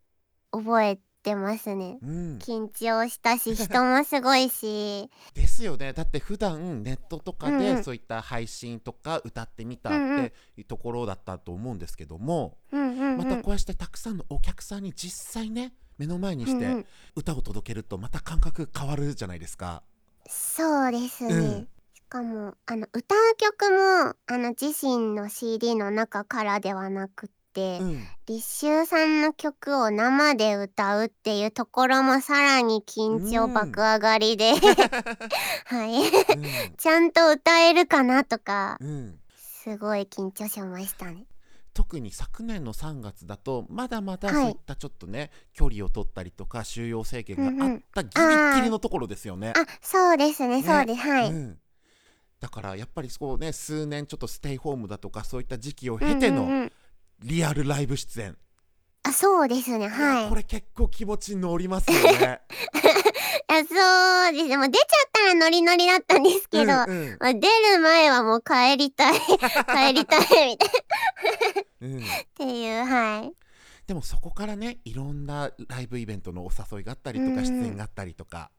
[0.52, 1.98] 覚えてますね。
[2.00, 2.38] うん。
[2.38, 5.10] 緊張したし 人もすごいし。
[5.34, 5.92] ですよね。
[5.92, 16.86] だって普段ネットとかでそういった配信とか歌ってみたっていうところだったと思うんですけども、またこうしてたくさんのお客さんに実際ね目の前にして
[17.16, 19.82] 歌を届けるとまた感覚変わるじゃないですか。
[20.28, 21.68] そうですね、うん。
[21.92, 28.06] しかもあの歌う曲もあの自身の CD の中からではなくって、うん。
[28.26, 34.52] 立秋さんの曲を生で歌うっていうところもさらに緊張爆上がりで、
[35.64, 36.76] はい。
[36.76, 38.76] ちゃんと歌えるかなとか。
[38.80, 38.88] うん。
[38.88, 39.20] うん
[39.66, 41.26] すごい緊張しましたね。
[41.74, 44.42] 特に昨年の3月だとまだまだはい。
[44.42, 49.54] そういったちょっとね、距離を取ったりとか収容制限があったギリギリのところですよね。
[49.56, 50.62] あそうですね。
[50.62, 51.00] そうです。
[51.00, 51.58] はい、うん。
[52.38, 56.72] だからやっぱりそうね数年ちょっとステイホームだとかそういった時期を経てのうんうんうん
[57.22, 58.37] リアルライブ出演、
[59.07, 59.87] あそうですね。
[59.87, 60.29] はい。
[60.29, 62.40] これ結構気持ち乗りますよね。
[63.48, 64.48] あそうです。
[64.48, 67.16] ねもう出ちゃったらノリノリだったんですけど、うんうん。
[67.20, 70.59] まあ、出る前はもう帰りたい 帰りたいみたい
[71.83, 71.98] うん。
[71.98, 72.02] っ
[72.35, 73.33] ていうはい。
[73.87, 78.50] でもそこからねいろんなライブイベントのお誘いがあったりとか出演があったりとか、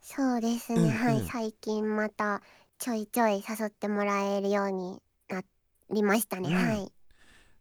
[0.00, 0.90] そうですね、うんうん。
[0.92, 2.40] はい最近また
[2.78, 5.42] ちょいちょい誘ってもらえるようにな
[5.90, 6.54] りましたね、うん。
[6.54, 6.92] はい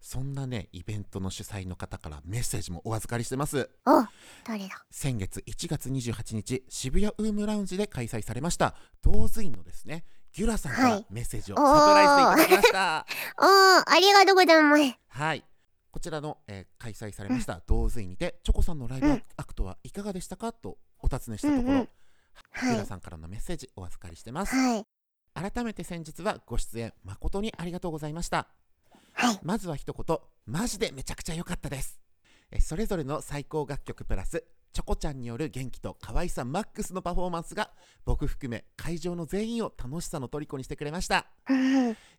[0.01, 3.69] そんなねイベントの主催の方からメッセージもお預かりしてます。
[3.85, 4.03] お
[4.43, 4.83] 誰だ？
[4.89, 10.91] 先月1月28日渋谷ウームラウンジで開催されました同髄のですねギュラさんかはい。
[10.93, 13.05] らメッセージをサプライズでいただきました。
[13.37, 13.83] おー。
[13.85, 14.97] ありがとうございます。
[15.09, 15.43] はい。
[15.91, 19.23] こちらの、えー開催されました同髄にてチョコさんのライブうん。
[19.37, 21.89] アクトはいかがでしたかとお尋ねしたところ、うんうんギ
[22.51, 22.75] はい。
[22.75, 24.55] ュラさんからのメッセージお預かりしてます。
[24.55, 24.85] はい。
[25.33, 28.47] 改めて先日はご出演誠にありがとうございました
[29.21, 29.39] はい。
[29.43, 30.17] まずは一言。
[30.47, 32.01] マジでめちゃくちゃ良かったです。
[32.49, 37.69] えそれぞれの最高楽曲プラスチョコちゃんによる元気と可愛さマックスのパフォーマンスが
[38.03, 41.27] 僕含め会場の全員を楽しさの虜にしてくれました。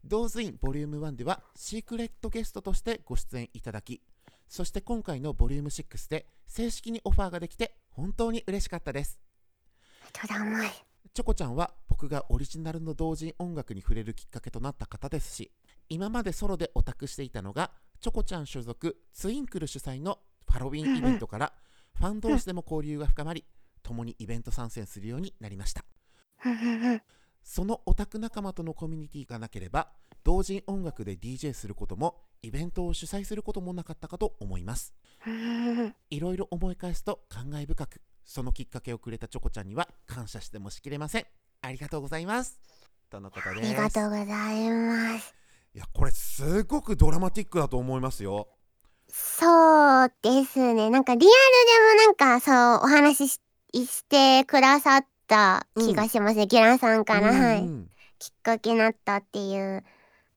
[0.05, 4.01] 同ズインボリューム1ではシークレットゲストとしてご出演いただき
[4.49, 9.19] そして今回のボリューム6で正式にオファーができて本当に嬉しかったです。
[11.15, 15.51] チョコちゃんは僕がオリジナルの同人音楽に触れるきっかけとなった方ですし
[15.93, 21.53] 今までソロでオタクしていたのがチョコちゃん所属ツインクル主催のハロウィンイベントから
[21.99, 23.45] ファン同士でも交流が深まり
[23.83, 25.85] 共にイベント参戦するようになりました。
[27.43, 29.91] そのオタク仲間とのコミュニティがなければ
[30.25, 34.95] 同人音楽で DJ することもイベントを主催することもなかったかと思います。
[36.09, 41.27] いろいろ思い返すと感慨深くそのきっかけをくれたチョコちゃんには感謝してもしきれません。
[41.61, 42.59] ありがとうございます。
[43.11, 43.69] とのことあです。
[43.69, 45.42] りがとうございます
[45.75, 48.49] いやこれすごくドラマティックだと思いますよ。
[49.09, 50.91] そうですね。
[50.91, 51.29] なんかリアルで
[52.05, 53.41] もなんかそうお話し
[53.87, 56.37] してくださった気がします。
[56.37, 57.63] ね、ギュランさんから、はい。
[57.63, 59.83] うんきっかけになったっていう。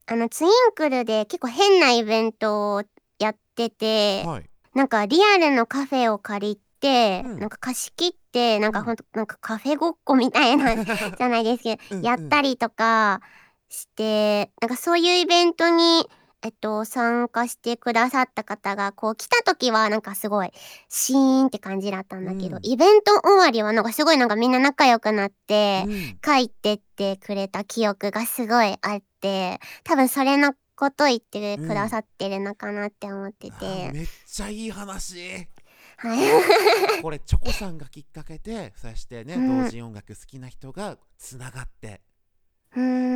[0.06, 2.82] あのツインクルで結構変なイベントを
[3.18, 4.50] やってて、はい。
[4.74, 7.40] なんかリアルのカフェを借りて、うん。
[7.40, 12.04] なんか貸し切ってなんかほんとなんかカフェごっこみたいな じゃないですけどうんうん。
[12.04, 13.20] やったりとか
[13.68, 16.08] してなんかそういうイベントに
[16.42, 20.50] えっと参加してくださった方がこう来た時はなんかすごい
[20.88, 22.62] シーンって感じだったんだけど、うん。
[22.62, 26.18] イベント終わりはなんかすごいなんかみんな仲良くなって、うん。
[26.24, 35.48] 書いてってくれた記憶がすごいあって多分それのこと言ってくださってるのかなって思ってあて、めっちゃいい話。
[35.96, 37.02] はい。
[37.02, 39.64] これチョコさんがきっかけでそしてね、うん。
[39.64, 41.98] 同人音楽好きな人がつながってうん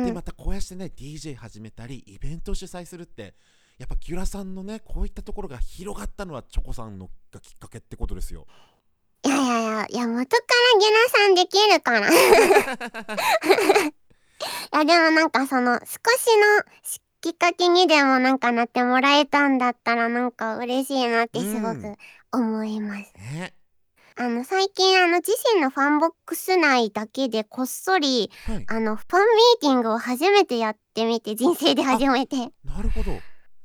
[0.05, 3.35] でまたこうやってね DJ 始めたりイベント主催するって
[3.77, 8.47] やっぱギュラさんのねこういったところが広がったのはチョコさんのがきっかけってことですよ。
[9.23, 10.43] いやいやいやいや元か
[10.73, 12.09] らゲラさんできるから。
[12.11, 12.13] い
[14.73, 16.63] やでもなんかその少しの
[17.21, 21.97] きっかけにでもなんかなってもらえたんだったらなんか嬉しいなってすごくうん。
[22.33, 23.13] 思います。
[23.15, 23.53] ね
[24.17, 28.65] あの最近あの自身のファンボックス内だけでこっそりはい。
[28.67, 32.37] あのファンミーティングを初めてやってみて人生で初めて。
[32.65, 33.11] なるほど、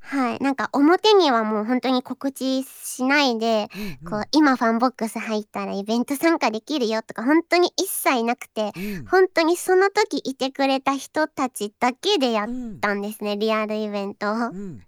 [0.00, 0.38] はい。
[0.38, 3.68] なんか表にはもう本当に告知しないで、
[4.02, 9.06] うんこう今ファンボックス入ったらイベント参加できるよとか本当に一切なくてうん。
[9.06, 14.34] 本当にその時いてくれた人たちだけでやっうんたんですねリアルイベントを。
[14.34, 14.80] うん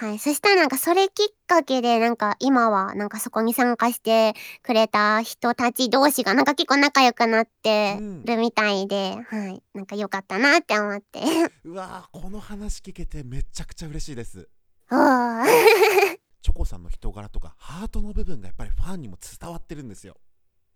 [0.00, 8.24] はい、そしたらなんかそれきっかけでなんか今はなんかそこに参加してくれた人たち同士がなんか結構仲良くなってうん。
[8.24, 11.20] るみたいで、はい、なんか良かったなって思って。
[11.64, 14.48] うわーこの話聞けてめちゃくちゃ嬉しいです。
[14.92, 15.44] おー。
[16.42, 20.16] チョコさんの人柄とかハートの部分がやっぱりファンにも伝わってるんですよ。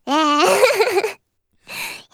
[0.06, 1.21] ええ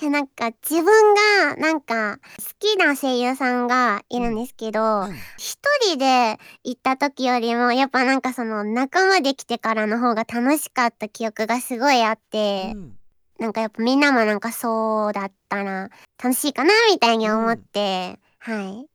[0.01, 5.13] いやなんか自分がなんか好きな声優さんがいるんですけど、うん。
[5.37, 12.99] 一人で行った時よりもやっぱなんかその仲間できてからの方が楽しかった記憶がすごいあって、うん。
[13.39, 15.91] なんかやっぱみんなもなんかそうだったら
[16.23, 18.87] 楽しいかなみたいに思って、はい。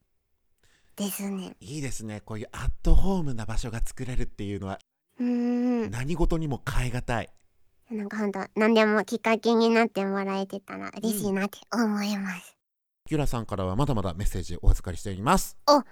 [0.95, 1.55] ですね。
[1.59, 2.21] いいですね。
[2.21, 4.79] こういうアットホームな場所が作れるっていうのは
[5.19, 5.91] うーん。
[5.91, 7.29] 何事にも変え難い
[7.93, 12.57] なんかほんと何でもきっかけになってもらえてたら嬉しいなって思います、
[13.05, 15.57] ギュラさんからはまだまだメッセージお預かりしております。
[15.67, 15.83] あ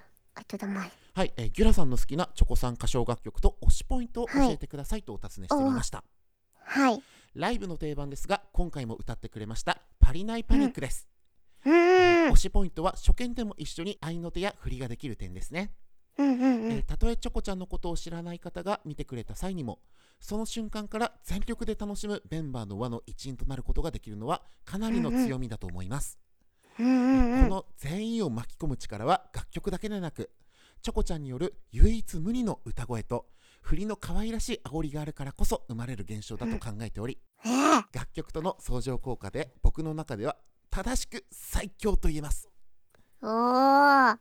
[0.48, 6.02] とだまいはい、えーギュラさんの好きなチョコさん歌唱楽曲と推しポイントを教えてくださいとお尋ねしてみました、
[6.64, 7.02] はい。
[7.34, 11.06] ライブの定番ですが今回も歌ってくれましたパリナイパニックです、
[11.64, 15.70] うーん推しポイントは初見でも一緒に合いの手や振りができる点ですね、
[16.18, 16.72] うんうんうん。
[16.72, 19.80] えーたとえチョコちゃんのことを知らない方が見てくれた際にも
[20.22, 26.18] その瞬間から全力で楽しむメンバーの輪の一員となることができるのはかなりの強みだと思います、
[26.78, 30.30] うんうんうんこの全員を巻き込む力は楽曲だけでなく
[30.80, 33.26] チョコちゃんによる唯一無二の歌声と
[33.60, 40.36] 振りの可愛らしい煽りがあるからこそ生まれる現象だと考えており、えー楽曲との相乗効果で僕の中では
[40.70, 42.48] 正しく最強と言えます。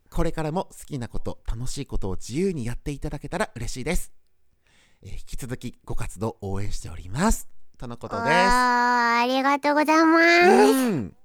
[0.09, 4.11] これからも好きなこと楽しいことを自由にやっていただけたら嬉しいです、
[5.41, 7.49] 続きご活動応援しております。
[7.79, 8.27] とのことです。
[8.29, 10.71] ありがとうございます。
[10.71, 11.15] うん。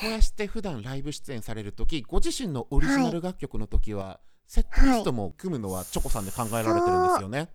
[0.00, 7.50] こうやって普段ライブ出演される時ご自身のオリジナル楽曲の時は、セットリストも組むのはチョコさんで考えられてるんですよね、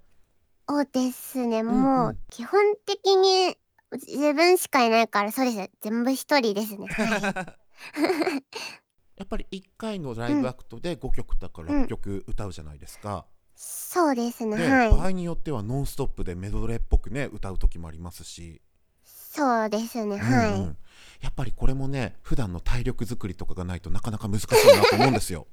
[0.69, 3.57] そうですね、んもう基本的に
[3.91, 6.87] 自分しかいないからそうです全部一人ですね。
[6.87, 8.43] はい。
[9.17, 13.25] やっぱり1回のライブアクトで5曲だから6曲歌うじゃないですか、
[13.55, 14.89] そうですね、で、はい。
[14.91, 18.61] 場合によってはノンストップでメドレーっぽくね歌う時もありますし、
[19.05, 20.53] そうですね、はい。
[20.53, 20.77] うんうん
[21.21, 25.47] やっぱりこれもね普段の体力作りとかがないとなかなか難しいなと思うんですよ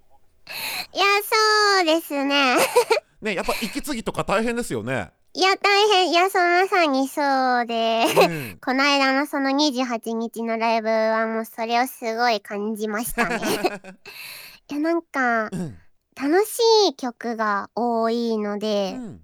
[0.92, 2.56] いや、そうですね。
[3.22, 5.12] ねやっぱ息継ぎとか大変ですよね。
[5.34, 7.22] いや大変いやそまさにそ
[7.62, 13.38] うでうん この間のその28日のライブはもうそれをすごい感じましたね
[14.70, 15.78] いやなんかうん
[16.20, 16.58] 楽し
[16.90, 19.20] い曲が多いのうで、ん。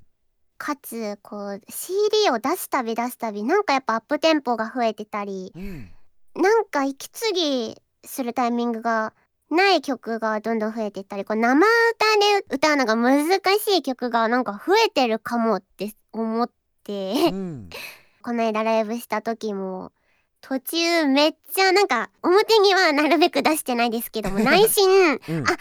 [0.58, 5.90] かつこう CD を出すたび出すたびなんかやっぱアップテンポが増えてたりうん。
[6.34, 9.12] なんか息継ぎするタイミングが
[9.50, 16.50] ない曲がどんどん増えてったりこう生歌で歌うのが難しい曲がなんか増えてるかもって思っ
[16.84, 17.70] てうん。
[18.22, 19.92] この間ライブした時も
[20.40, 25.44] 途中めっちゃなんか表にはなるべく出してないですけども 内心うん。
[25.46, 25.56] あ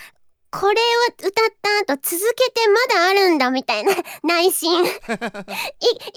[0.49, 0.75] これを
[1.17, 1.31] 歌っ
[1.85, 3.93] た後続けてまだあるんだみたいな
[4.23, 4.85] 内心。
[4.85, 4.89] い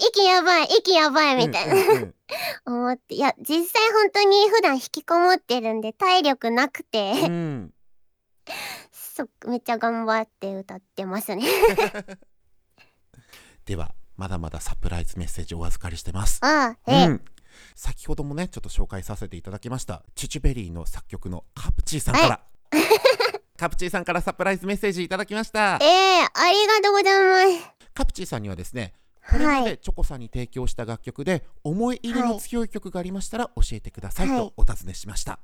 [0.09, 2.15] 息やばい息やばいみたいな、うんうん
[2.65, 3.15] 思って。
[3.15, 7.73] いや実際本当に普段引きこもってるんで体力なくて、うん。
[8.91, 11.45] そめっちゃ頑張って歌ってますね。
[13.65, 16.39] ではまだまだサプライズメッセージお預かりしてます。
[16.41, 17.25] ああえ、うん。
[17.75, 22.41] 先ほどもねちょっと紹介させていただきましたチュチュベリーの作曲のカプチーさんから
[23.61, 25.77] カプチーさんからサプライズメッセージいただきました。
[25.79, 27.71] ええありがとうございます。
[27.93, 28.91] カプチーさんにはですね
[29.29, 29.65] これまはい。
[29.65, 34.39] でチョコさんに提供した楽曲で思い入れの強い曲がありましたら教えてくださいはい。
[34.39, 35.37] とお尋ねしました、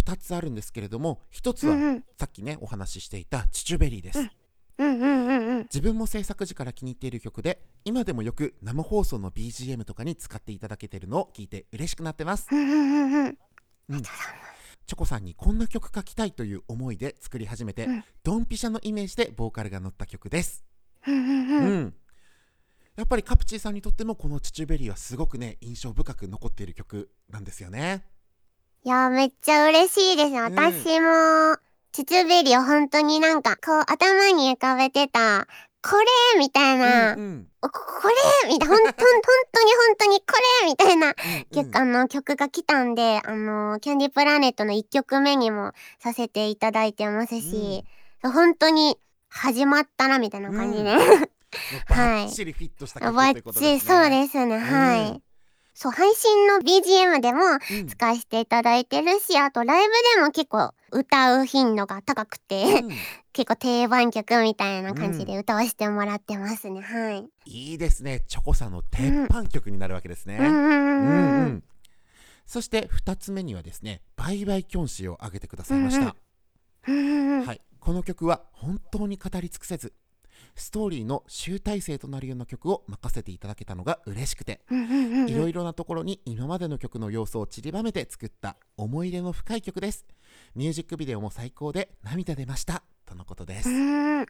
[0.00, 2.04] 2つあるんですけれども1つはうんうん。
[2.16, 4.30] さっきねお話ししていたチュチュベリーです、うん
[4.78, 12.46] うんうんうん自分も制作時から気に入っている曲で今でもよく生放送の BGM とかに使っていただけてるのを聞いて嬉しくなってます。
[12.52, 13.38] うんうんうんうん。
[13.88, 14.02] うん
[14.86, 18.04] チョコさんにこんな曲書きたいという思いで作り始めて、うん。
[18.22, 20.64] ドンピシャのイメージでボーカルが乗った曲です、
[21.06, 21.94] うん
[22.96, 28.04] やっぱりカプチーさんにとってもこの「チュチュベリー」はすごくね印象深く残っている曲なんですよね。
[28.84, 30.30] いやめっちゃ嬉しいです。
[30.30, 31.58] ん私も
[31.92, 35.46] チュチュベリーを本当になんかこう頭に浮かべてた
[35.88, 35.96] こ
[36.34, 37.46] れみたいな、うんうん。
[37.62, 38.14] おここれ
[38.48, 38.74] みたいな。
[38.74, 40.26] 本当に本当にこ
[40.62, 41.08] れみたいな。
[41.08, 41.14] うん
[41.54, 47.84] 曲、あの曲が来たんであのキャンディープラネットの1曲目にもさせていただいてますし、
[48.22, 51.28] 本当に始まったなみたいな感じで、もう
[51.88, 53.80] バッチリフィットした曲バッということですね。
[53.80, 55.22] チリそうですね、はい、うん
[55.78, 57.86] そう配信の BGM でもうん。
[57.86, 62.90] 使わせていただいてるしあとライブでも結構歌う頻度が高くてうん。
[63.34, 67.28] 結構定番曲みたいな感じで歌わせてもらってますね、はい。
[67.44, 68.24] いいですね。
[68.26, 71.06] チョコさんの鉄板曲になるわけですね、うんうんうんうん。
[71.08, 71.46] ううん。
[71.56, 71.64] ん
[72.46, 76.16] そして2つ目にはですね「バイバイキョンシー」を挙げてくださいました、
[76.86, 77.46] うんうんうん。
[77.46, 79.92] はい、この曲は本当に語り尽くせず
[80.56, 84.60] ストーリーの集大成となるような曲を任せていただけたのが嬉しくて
[85.28, 90.06] いろいろなところに今までの曲の要素を散りばめて作った思い入れの深い曲です。
[90.54, 92.82] ミュージックビデオも最高で涙出ました。
[93.04, 94.20] とのことです、うん。
[94.22, 94.26] あ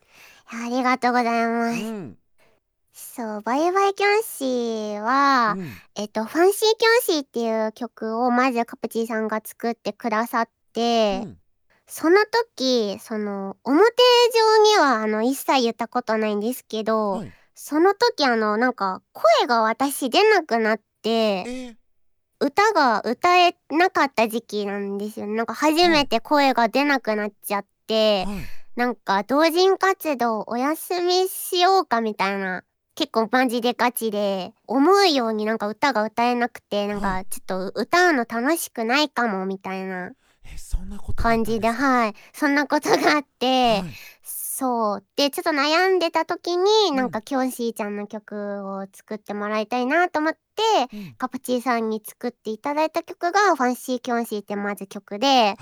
[0.69, 1.83] りがとうございます。
[1.83, 2.19] うん。
[2.93, 5.71] そう、バイバイキョンシーは、うん。
[5.95, 11.39] えっと、ファンシーキョンシーっていう曲をまずカプチーさんが作ってくださって、うん
[11.87, 12.17] その
[12.57, 13.85] 時、その、表
[14.35, 17.33] 上にはあの一切言ったことないんですけど、はい。
[17.55, 21.77] その時あの、なんか声が私出なくなって、えー。
[22.39, 25.35] 歌が歌えなかった時期なんですよね。
[25.37, 28.37] なんか初めて声が出なくなっちゃって、はい。
[28.77, 32.63] なんか同人活動お休みしようかみたいな
[32.95, 40.13] 結構マジでガチで思うようになんか歌が歌えなくてなんはかちょっと歌うの楽しくないかもみたいな
[41.15, 42.15] 感じでははい。
[42.33, 43.83] そんなことがあって、い。
[44.23, 45.05] そう。
[45.17, 50.39] でちょっと悩んでた時になんかキョンシーちゃんの曲を作ってもらいたいなと思って
[50.93, 51.15] うん。
[51.19, 55.57] カプチーさんに作っていただいた曲が「ファンシーキョンシー」ってまず曲ではい。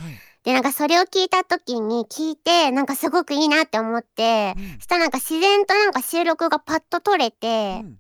[0.45, 4.74] でなんかそれを聞いた時に聞いてなんかすごくいいなって思ってうん。
[4.76, 7.99] そしたらなんか自然となんか収録がパッと取れて、うん。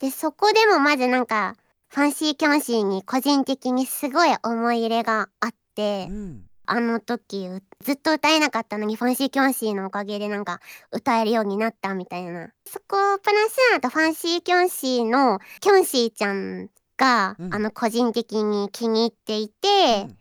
[0.00, 1.56] でそこでもまずなんか
[1.88, 5.63] ファンシーキョンシーに個人的にすごい思い入れがあって、
[6.10, 6.44] うん。
[6.66, 10.60] あの時うずっと歌えなかったのにファンシーキョンシーのおかげでなんか
[10.90, 12.50] 歌えるようになったみたいな。
[12.66, 17.54] そこプラスあとファンシーキョンシーのキョンシーちゃんが、うん。
[17.54, 20.18] あの個人的に気に入っていて、うん。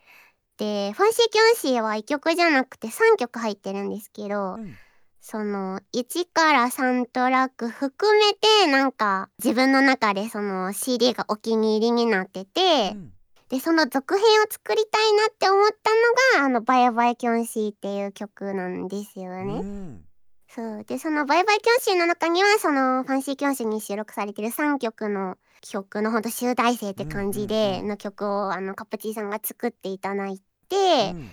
[0.58, 4.76] でファンシーキョンシーは1曲じゃなくて3曲入ってるんですけど、うん。
[5.22, 13.14] その1から3トラック含めてなんか自分の中でその CD がお気に入りになってて、うん
[13.54, 15.92] でその続編を作りたいなって思った
[16.40, 19.60] のがあの「バイバイキョンシー」っていう曲なんですよね。
[19.62, 20.06] うん。
[20.50, 20.84] そう。
[20.86, 31.30] でその「バイバイキョンシー」の中にはそのファンシーキョンシーに収録されてる3曲の曲のほんと集大成って感じでうんの曲をあのカプチーさんが作っていただいて、うん。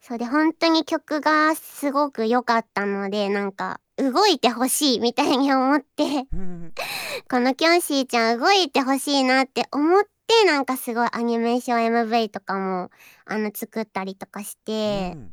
[0.00, 0.18] そう。
[0.18, 6.74] で本当に曲がすごく良かったのでなんか動いてほしいみたいに思ってうん
[7.30, 10.15] このキョンシーちゃん動いてほしいなって思って
[10.46, 12.90] なんかすごいアニメーション MV とかも
[13.24, 15.32] あの作ったりとかして、うん。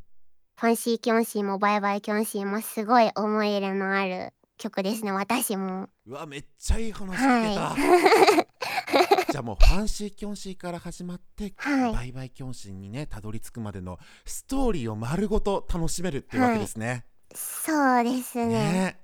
[0.60, 5.90] ファンシーキョンシーもバイバイキョンシーもすごい思い入れのある曲ですね私も。
[6.06, 11.94] うわめっちゃいい話聞けた、 じゃあもうファンシーキョンシーから始まって、はい。
[11.94, 17.06] バイバイキョンシーにねたどり着くまでのストーリーを丸ごと楽しめるっていうわけですね。
[17.36, 18.48] そうですね。
[18.48, 19.03] ね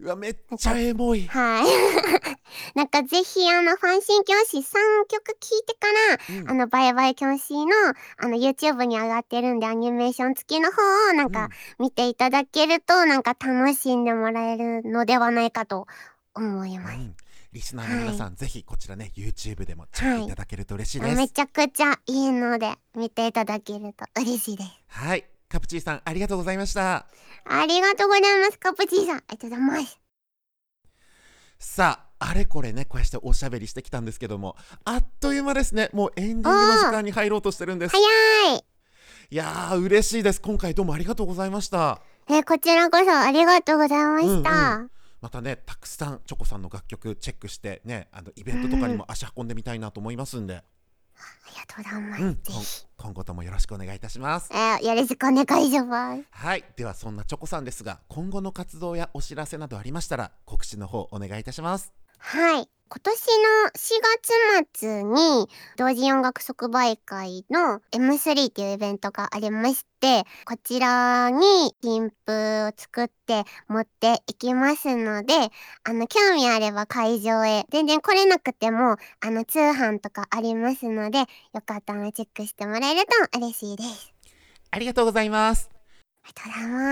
[0.00, 1.26] うわめっちゃエモい。
[1.26, 1.66] はい
[2.74, 5.86] なんかぜひあのファンシーキョンシー3曲聴いてか
[6.32, 7.72] らうんあのバイバイキョンシーの
[8.16, 15.86] あの YouTube に上がってるんでアニメーション付きの方をなんか見ていただけるとなんか楽しんでもらえるのではないかと
[16.34, 16.96] 思います。
[16.96, 17.16] うん
[17.52, 21.16] リスナーの皆さん、ぜひこちらね YouTube でもチェックいただけると嬉しいです。
[21.16, 24.70] めちゃくちゃいいので見ていただけると嬉しいです。
[24.86, 27.06] はい、カプチーさんありがとうございました。
[27.44, 29.16] ありがとうございますカプチーさん。
[29.16, 30.00] ありがとうございます。
[31.58, 35.90] さああれこれねこうしておしゃべりしてきたんですけどもあっという間ですね。
[35.92, 37.96] もうエンディングの時間に入ろうとしてるんです。
[37.96, 38.64] 早い。
[39.32, 40.40] いやー嬉しいです。
[40.40, 42.00] 今回どうもありがとうございました。
[42.28, 44.76] えこちらこそありがとうございました。
[44.76, 44.90] うん
[45.20, 50.62] またねたくさんチョコさんの楽曲チェックしてねあのイベントとかにも足運んでみたいなと思いますんで、あ
[51.50, 52.16] りがとうございま
[52.62, 52.86] す。
[52.98, 56.22] うん、今後ともよろしくお願いいたしますえーよろしくお願いします。
[56.30, 62.68] はいではそんなチョコさんですが今後の活動やお知らせなどありましたら告知の方お願いいたしますはい。
[62.92, 75.34] 今年の4月末に同時音楽即売会の M3 っていうイベントがありまして、こちらに新譜を作って持っていきますので、
[75.84, 81.26] あの、興味あれば会場へ、全然来れなくても、あの、通販とかありますので、よ
[81.64, 83.02] かったらチェックしてもらえる
[83.32, 84.12] と嬉しいです。
[84.72, 85.69] ありがとうございます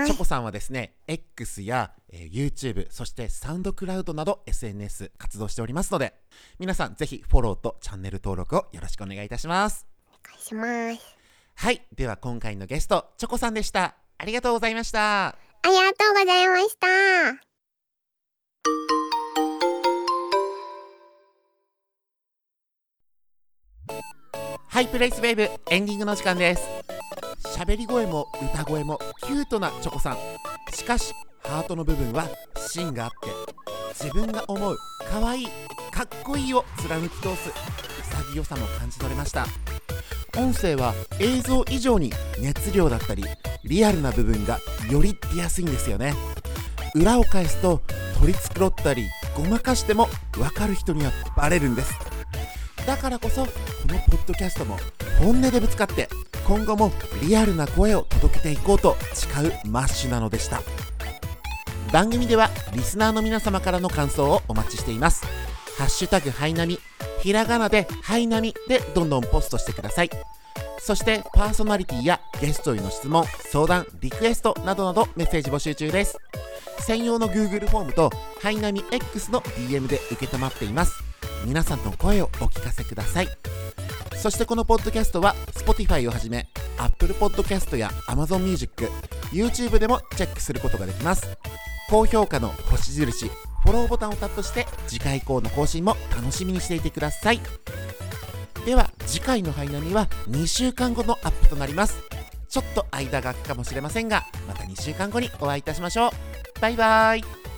[0.05, 6.13] チョコさんはですね X や、えー YouTube そしてサウンドクラウドなど SNS 活動しておりますので
[6.59, 9.87] 皆さんぜひフォローとチャンネル登録をよろしくお願いいたします。
[10.07, 11.15] お願いします。
[11.55, 13.95] はいでは今回のゲストチョコさんでした。
[14.17, 15.27] ありがとうございました。
[15.29, 16.87] ありがとうございました。
[24.67, 26.63] ハイプレイスウェーブエンディングの時間です
[27.39, 30.17] 喋り声も歌声もキュートなチョコさん。
[30.73, 31.13] しかし
[31.43, 32.27] ハートの部分は
[32.57, 33.29] 芯があって
[33.93, 34.77] 自分が思う
[35.09, 35.47] 可愛い
[35.91, 37.51] かっこいいを貫き通す
[38.33, 39.45] 潔さも感じ取れました。
[40.37, 43.25] 音声は映像以上に熱量だったり
[43.63, 44.59] リアルな部分が
[44.91, 46.13] より出やすいんですよね。
[46.93, 47.81] 裏を返すと
[48.19, 51.93] 取り繕ったりごまかしても分かる人にはバレるんです。
[52.85, 53.51] だからこそこ
[53.87, 54.77] のポッドキャストも
[55.19, 56.09] 本音でぶつかって
[56.49, 56.91] 今後も
[57.21, 60.63] リアルな声を届けていこうと誓うマッシュなのでした。
[61.93, 65.27] 番組ではリスナーの皆様からの感想をお待ちしています。
[65.77, 66.79] ハッシュタグハイナミ
[67.21, 70.09] ひらがなでハイナミでどんどんポストしてください。
[70.79, 76.17] そしてパーソナリティやゲストへの質問相談リクエストなどなどメッセージ募集中です。
[76.79, 78.09] 専用の Google フォームと
[78.41, 81.03] ハイナミ X の DM で承っています。
[81.45, 83.27] 皆さんの声をお聞かせください。
[84.19, 88.89] そしてこのポッドキャストは Spotify をはじめ Apple Podcast や Amazon Music、
[89.31, 91.25] YouTube でもチェックすることができます。
[91.89, 93.27] 高評価の星印
[93.63, 97.39] フォローボタンをタップして次回以降の更新も楽しみにしていてください。
[98.65, 102.03] では次回のハイナミは2週間後のアップとなります。
[102.49, 106.11] ちょっと間が空くかもしれませんがまた2週間後にお会いいたしましょう。
[106.59, 107.48] バイバーイ。